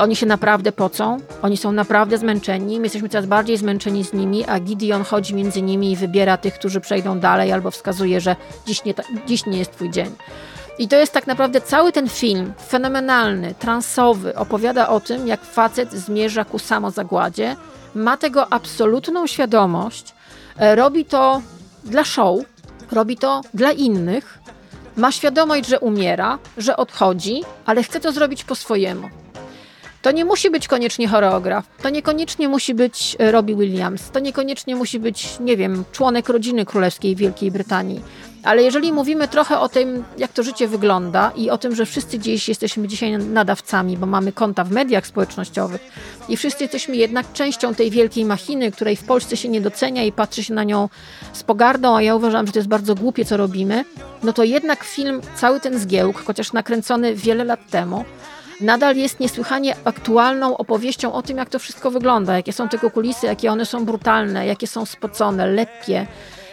[0.00, 4.44] oni się naprawdę pocą, oni są naprawdę zmęczeni, my jesteśmy coraz bardziej zmęczeni z nimi,
[4.44, 8.36] a Gideon chodzi między nimi i wybiera tych, którzy przejdą dalej, albo wskazuje, że
[8.66, 8.94] dziś nie,
[9.26, 10.10] dziś nie jest twój dzień.
[10.80, 15.92] I to jest tak naprawdę cały ten film, fenomenalny, transowy, opowiada o tym, jak facet
[15.92, 17.56] zmierza ku samozagładzie,
[17.94, 20.14] ma tego absolutną świadomość,
[20.58, 21.42] e, robi to
[21.84, 22.38] dla show,
[22.92, 24.38] robi to dla innych,
[24.96, 29.08] ma świadomość, że umiera, że odchodzi, ale chce to zrobić po swojemu.
[30.02, 34.76] To nie musi być koniecznie choreograf, to niekoniecznie musi być e, Robbie Williams, to niekoniecznie
[34.76, 38.00] musi być, nie wiem, członek rodziny królewskiej Wielkiej Brytanii.
[38.42, 42.18] Ale jeżeli mówimy trochę o tym, jak to życie wygląda i o tym, że wszyscy
[42.18, 45.80] dziś jesteśmy dzisiaj nadawcami, bo mamy konta w mediach społecznościowych
[46.28, 50.12] i wszyscy jesteśmy jednak częścią tej wielkiej machiny, której w Polsce się nie docenia i
[50.12, 50.88] patrzy się na nią
[51.32, 53.84] z pogardą, a ja uważam, że to jest bardzo głupie, co robimy,
[54.22, 58.04] no to jednak film, cały ten zgiełk, chociaż nakręcony wiele lat temu,
[58.60, 63.26] nadal jest niesłychanie aktualną opowieścią o tym, jak to wszystko wygląda, jakie są tego kulisy,
[63.26, 66.06] jakie one są brutalne, jakie są spocone, lekkie,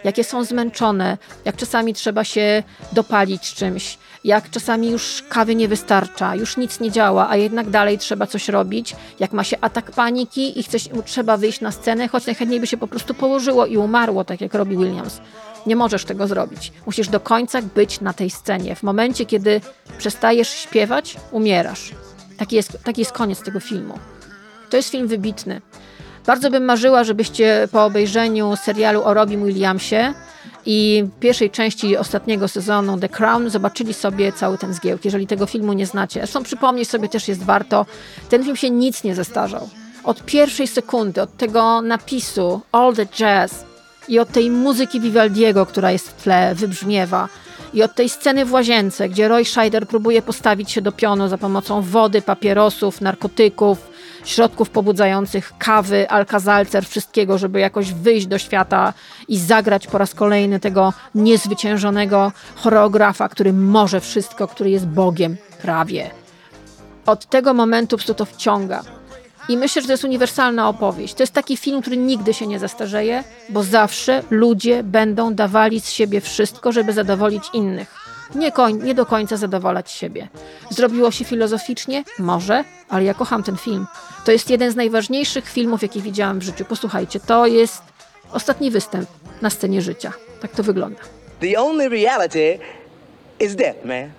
[0.03, 6.36] jakie są zmęczone, jak czasami trzeba się dopalić czymś, jak czasami już kawy nie wystarcza,
[6.36, 10.60] już nic nie działa, a jednak dalej trzeba coś robić, jak ma się atak paniki
[10.60, 14.24] i chce, trzeba wyjść na scenę, choć najchętniej by się po prostu położyło i umarło,
[14.24, 15.22] tak jak robi Williams.
[15.68, 16.72] Nie możesz tego zrobić.
[16.86, 18.76] Musisz do końca być na tej scenie.
[18.76, 19.61] W momencie, kiedy
[19.97, 21.91] przestajesz śpiewać, umierasz.
[22.38, 23.99] Taki jest, taki jest koniec tego filmu.
[24.70, 25.61] To jest film wybitny.
[26.26, 30.13] Bardzo bym marzyła, żebyście po obejrzeniu serialu o Robin Williamsie
[30.65, 35.74] i pierwszej części ostatniego sezonu The Crown zobaczyli sobie cały ten zgiełk, jeżeli tego filmu
[35.74, 36.20] nie znacie.
[36.20, 37.86] Zresztą przypomnieć sobie też jest warto.
[38.30, 39.70] Ten film się nic nie zestarzał.
[40.03, 43.65] Od pierwszej sekundy, od tego napisu All the Jazz
[44.08, 47.30] i od tej muzyki Vivaldiego, która jest w tle, wybrzmiewa,
[47.74, 51.38] i od tej sceny w łazience, gdzie Roy Scheider próbuje postawić się do pionu za
[51.38, 53.89] pomocą wody, papierosów, narkotyków,
[54.26, 58.93] środków pobudzających, kawy, alkazalcer, wszystkiego, żeby jakoś wyjść do świata
[59.28, 66.10] i zagrać po raz kolejny tego niezwyciężonego choreografa, który może wszystko, który jest Bogiem prawie.
[67.05, 68.97] Od tego momentu to to wciąga.
[69.50, 71.14] I myślę, że to jest uniwersalna opowieść.
[71.14, 75.89] To jest taki film, który nigdy się nie zastarzeje, bo zawsze ludzie będą dawali z
[75.89, 77.95] siebie wszystko, żeby zadowolić innych.
[78.36, 80.28] Nie, koń, nie do końca zadowalać siebie.
[80.70, 82.04] Zrobiło się filozoficznie?
[82.20, 83.88] Może, ale ja kocham ten film.
[84.26, 86.66] To jest jeden z najważniejszych filmów, jakie widziałam w życiu.
[86.66, 87.82] Posłuchajcie, to jest
[88.32, 89.10] ostatni występ
[89.41, 90.14] na scenie życia.
[90.41, 91.00] Tak to wygląda.
[91.39, 92.60] The only reality
[93.39, 94.10] is death, man.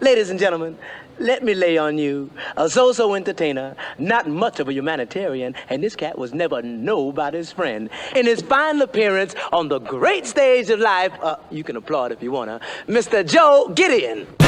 [0.00, 0.74] Ladies and gentlemen,
[1.18, 5.96] let me lay on you a so-so entertainer, not much of a humanitarian, and this
[5.96, 7.90] cat was never nobody's friend.
[8.14, 12.22] In his final appearance on the great stage of life, uh, you can applaud if
[12.22, 13.26] you wanna, Mr.
[13.28, 14.43] Joe Gideon.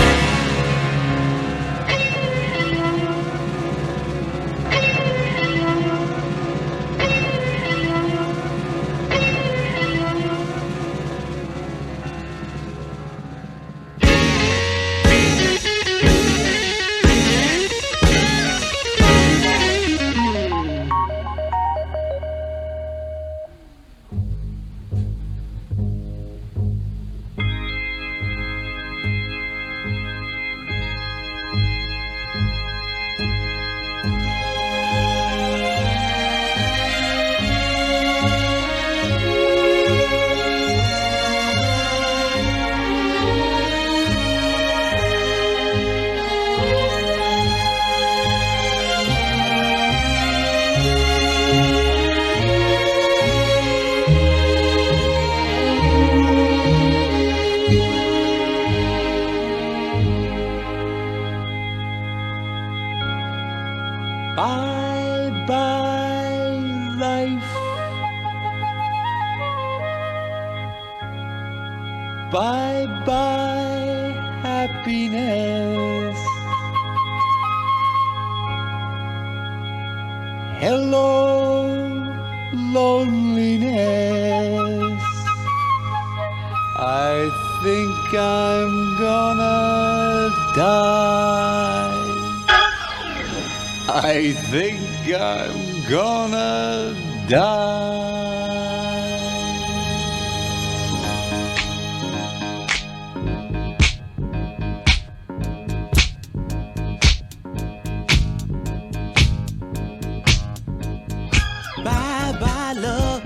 [111.85, 113.23] Bye bye love,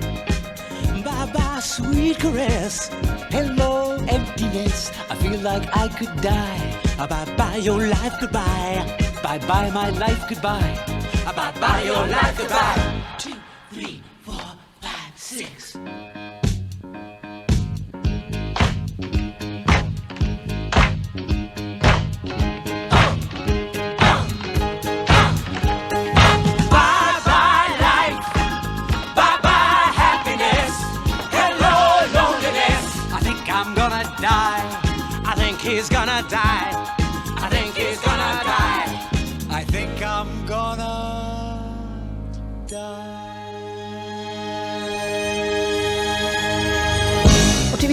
[1.05, 2.89] bye bye sweet caress.
[3.31, 4.91] Hello, emptiness.
[5.09, 6.61] I feel like I could die.
[6.99, 8.85] Ah, bye bye, your life goodbye.
[9.23, 10.75] Bye bye, my life goodbye.
[11.27, 12.90] Ah, bye bye, your life goodbye.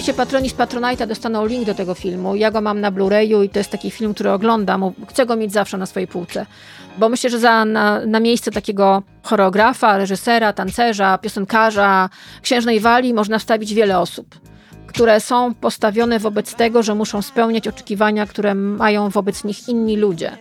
[0.08, 2.36] Oczywiście patroni z Patronite'a dostaną link do tego filmu.
[2.36, 4.92] Ja go mam na Blu-rayu i to jest taki film, który oglądam.
[5.08, 6.46] Chcę go mieć zawsze na swojej półce.
[6.98, 12.10] Bo myślę, że za, na, na miejsce takiego choreografa, reżysera, tancerza, piosenkarza,
[12.42, 14.36] księżnej wali można wstawić wiele osób
[14.88, 20.38] które są postawione wobec tego, że muszą spełniać oczekiwania, które mają wobec nich inni ludzie.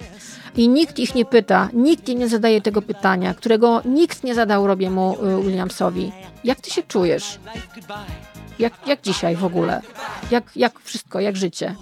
[0.56, 5.16] I nikt ich nie pyta, nikt nie zadaje tego pytania, którego nikt nie zadał Robiemu
[5.40, 6.12] y, Williamsowi.
[6.44, 7.38] Jak ty się czujesz?
[8.58, 9.80] Jak, jak dzisiaj w ogóle?
[10.30, 11.74] Jak, jak wszystko, jak życie?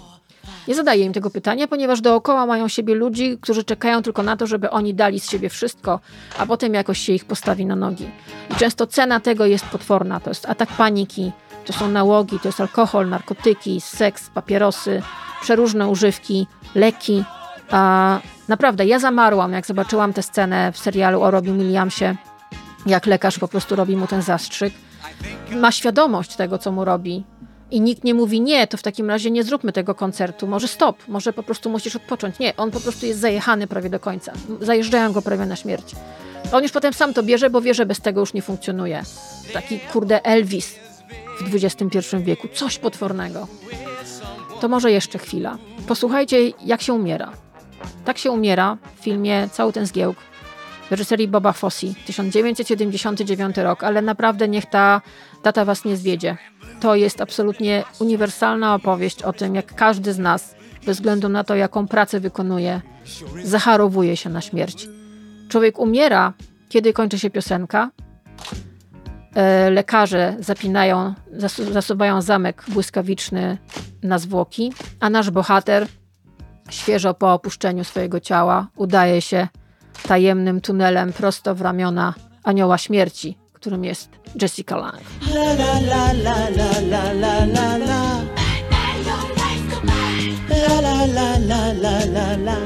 [0.67, 4.47] Nie zadaję im tego pytania, ponieważ dookoła mają siebie ludzi, którzy czekają tylko na to,
[4.47, 5.99] żeby oni dali z siebie wszystko,
[6.37, 8.09] a potem jakoś się ich postawi na nogi.
[8.51, 10.19] I często cena tego jest potworna.
[10.19, 11.31] To jest atak paniki,
[11.65, 15.01] to są nałogi, to jest alkohol, narkotyki, seks, papierosy,
[15.41, 17.23] przeróżne używki, leki.
[17.71, 22.15] A naprawdę, ja zamarłam, jak zobaczyłam tę scenę w serialu o Robin Williamsie,
[22.85, 24.73] jak lekarz po prostu robi mu ten zastrzyk.
[25.55, 27.23] Ma świadomość tego, co mu robi.
[27.71, 31.07] I nikt nie mówi, nie, to w takim razie nie zróbmy tego koncertu, może stop,
[31.07, 32.39] może po prostu musisz odpocząć.
[32.39, 34.33] Nie, on po prostu jest zajechany prawie do końca.
[34.61, 35.95] Zajeżdżają go prawie na śmierć.
[36.51, 39.03] On już potem sam to bierze, bo wie, że bez tego już nie funkcjonuje.
[39.53, 40.75] Taki kurde Elvis
[41.41, 42.47] w XXI wieku.
[42.53, 43.47] Coś potwornego.
[44.61, 45.57] To może jeszcze chwila.
[45.87, 47.31] Posłuchajcie, jak się umiera.
[48.05, 50.17] Tak się umiera w filmie Cały ten zgiełk
[50.91, 55.01] reżyserii Boba Fosse, 1979 rok, ale naprawdę niech ta
[55.43, 56.37] data was nie zwiedzie.
[56.79, 60.55] To jest absolutnie uniwersalna opowieść o tym, jak każdy z nas,
[60.85, 62.81] bez względu na to, jaką pracę wykonuje,
[63.43, 64.87] zacharowuje się na śmierć.
[65.49, 66.33] Człowiek umiera,
[66.69, 67.89] kiedy kończy się piosenka,
[69.35, 71.13] E, lekarze zapinają,
[71.71, 73.57] zasuwają zamek błyskawiczny
[74.03, 75.87] na zwłoki, a nasz bohater,
[76.69, 79.47] świeżo po opuszczeniu swojego ciała, udaje się
[80.03, 84.09] tajemnym tunelem prosto w ramiona anioła śmierci, którym jest
[84.41, 84.99] Jessica Lange.
[85.33, 86.49] La, la, la, la,
[86.81, 88.35] la, la, la, la.
[90.49, 92.57] La, la, la, la, la, la, la.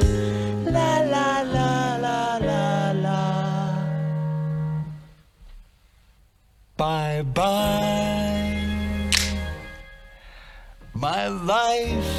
[0.71, 3.19] La, la, la, la, la, la.
[6.77, 8.69] Bye bye,
[10.93, 12.09] my life.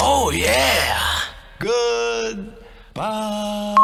[0.00, 0.98] Oh, yeah.
[1.58, 2.55] Goodbye.
[2.96, 3.76] Show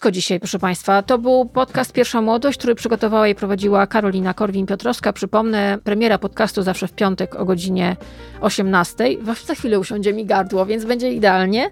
[0.00, 1.02] wszystko dzisiaj, proszę Państwa.
[1.02, 5.12] To był podcast Pierwsza Młodość, który przygotowała i prowadziła Karolina Korwin-Piotrowska.
[5.12, 7.96] Przypomnę, premiera podcastu zawsze w piątek o godzinie
[8.40, 9.04] 18.
[9.46, 11.70] Za chwilę usiądzie mi gardło, więc będzie idealnie.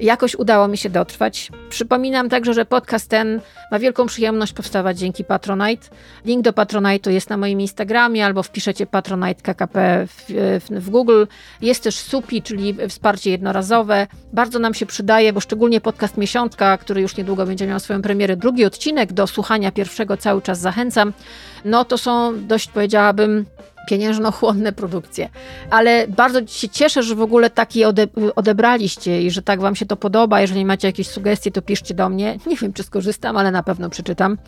[0.00, 1.50] Jakoś udało mi się dotrwać.
[1.70, 5.88] Przypominam także, że podcast ten ma wielką przyjemność powstawać dzięki Patronite.
[6.24, 10.24] Link do Patronite'u jest na moim Instagramie albo wpiszecie Patronite KKP w,
[10.60, 11.24] w, w Google.
[11.62, 14.06] Jest też SUPI, czyli wsparcie jednorazowe.
[14.32, 18.36] Bardzo nam się przydaje, bo szczególnie podcast Miesiączka, który już niedługo będzie miał swoją premierę,
[18.36, 21.12] drugi odcinek, do słuchania pierwszego cały czas zachęcam.
[21.64, 23.46] No to są dość, powiedziałabym,
[23.88, 25.28] pieniężnochłonne produkcje.
[25.70, 28.06] Ale bardzo się cieszę, że w ogóle taki ode
[28.36, 30.40] odebraliście i że tak wam się to podoba.
[30.40, 32.38] Jeżeli macie jakieś sugestie, to piszcie do mnie.
[32.46, 34.38] Nie wiem, czy skorzystam, ale na pewno przeczytam.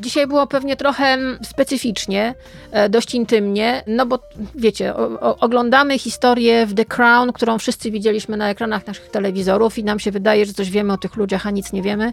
[0.00, 2.34] Dzisiaj było pewnie trochę specyficznie,
[2.70, 4.18] e, dość intymnie, no bo
[4.54, 9.78] wiecie, o, o, oglądamy historię w The Crown, którą wszyscy widzieliśmy na ekranach naszych telewizorów
[9.78, 12.12] i nam się wydaje, że coś wiemy o tych ludziach, a nic nie wiemy.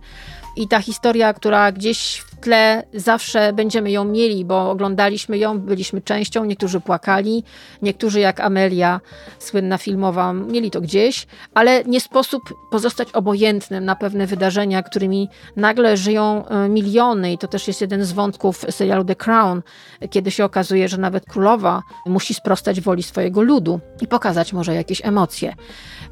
[0.58, 6.02] I ta historia, która gdzieś w tle zawsze będziemy ją mieli, bo oglądaliśmy ją, byliśmy
[6.02, 7.44] częścią, niektórzy płakali,
[7.82, 9.02] niektórzy jak Amelia,
[9.40, 15.98] słynna filmowa, mieli to gdzieś, ale nie sposób pozostać obojętnym na pewne wydarzenia, którymi nagle
[15.98, 19.62] żyją e, miliony i to też jest jeden z wątków serialu The Crown,
[20.10, 25.06] kiedy się okazuje, że nawet królowa musi sprostać woli swojego ludu i pokazać może jakieś
[25.06, 25.56] emocje.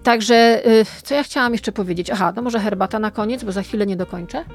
[0.04, 2.10] Także, y, co ja chciałam jeszcze powiedzieć?
[2.10, 4.46] Aha, no może herbata na koniec, bo za chwilę nie dokończę.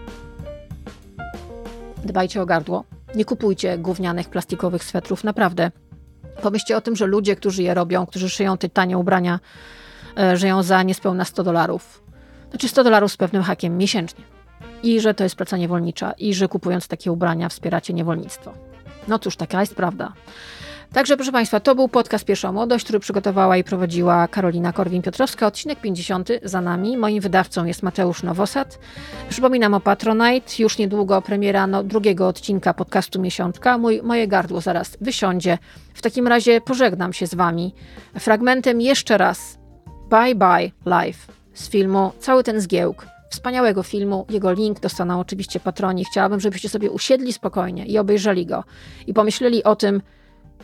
[2.05, 2.85] Dbajcie o gardło.
[3.15, 5.71] Nie kupujcie gównianych plastikowych swetrów, naprawdę.
[6.43, 9.41] Pomyślcie o tym, że ludzie, którzy je robią, którzy szyją te tanie ubrania,
[10.19, 12.03] e, żyją za niespełna 100 dolarów.
[12.51, 14.36] Znaczy 100 dolarów z pewnym hakiem miesięcznie.
[14.83, 18.53] I że to jest praca niewolnicza, i że kupując takie ubrania wspieracie niewolnictwo.
[19.09, 20.13] No cóż, taka jest prawda.
[20.93, 25.47] Także, proszę Państwa, to był podcast Pierwsza Młodość, który przygotowała i prowadziła Karolina Korwin-Piotrowska.
[25.47, 26.97] Odcinek 50 za nami.
[26.97, 28.79] Moim wydawcą jest Mateusz Nowosad.
[29.29, 30.63] Przypominam o Patronite.
[30.63, 33.79] Już niedługo premiera no, drugiego odcinka podcastu Miesiączka.
[33.79, 35.59] Mój, moje gardło zaraz wysiądzie.
[35.95, 37.75] W takim razie pożegnam się z Wami
[38.19, 39.59] fragmentem jeszcze raz
[40.11, 44.27] Bye Bye Live z filmu Cały ten zgiełk wspaniałego filmu.
[44.31, 46.05] Jego link dostaną oczywiście patroni.
[46.05, 48.65] Chciałabym, żebyście sobie usiedli spokojnie i obejrzeli go
[49.07, 50.03] i pomyśleli o tym,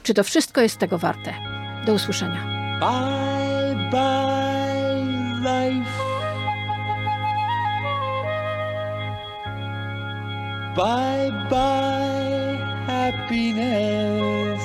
[0.02, 1.34] czy to wszystko jest tego warte.
[1.86, 2.46] Do usłyszenia.
[2.80, 4.52] Bye bye
[5.42, 5.90] life.
[10.76, 14.62] Bye bye happiness.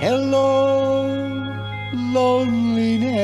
[0.00, 1.47] Hello
[2.12, 3.18] loneliness.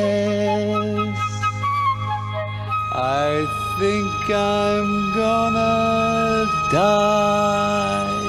[2.93, 3.47] I
[3.81, 8.25] think I'm gonna die.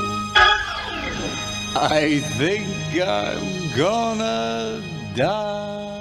[1.76, 2.68] I think
[3.00, 4.82] I'm gonna
[5.16, 5.95] die.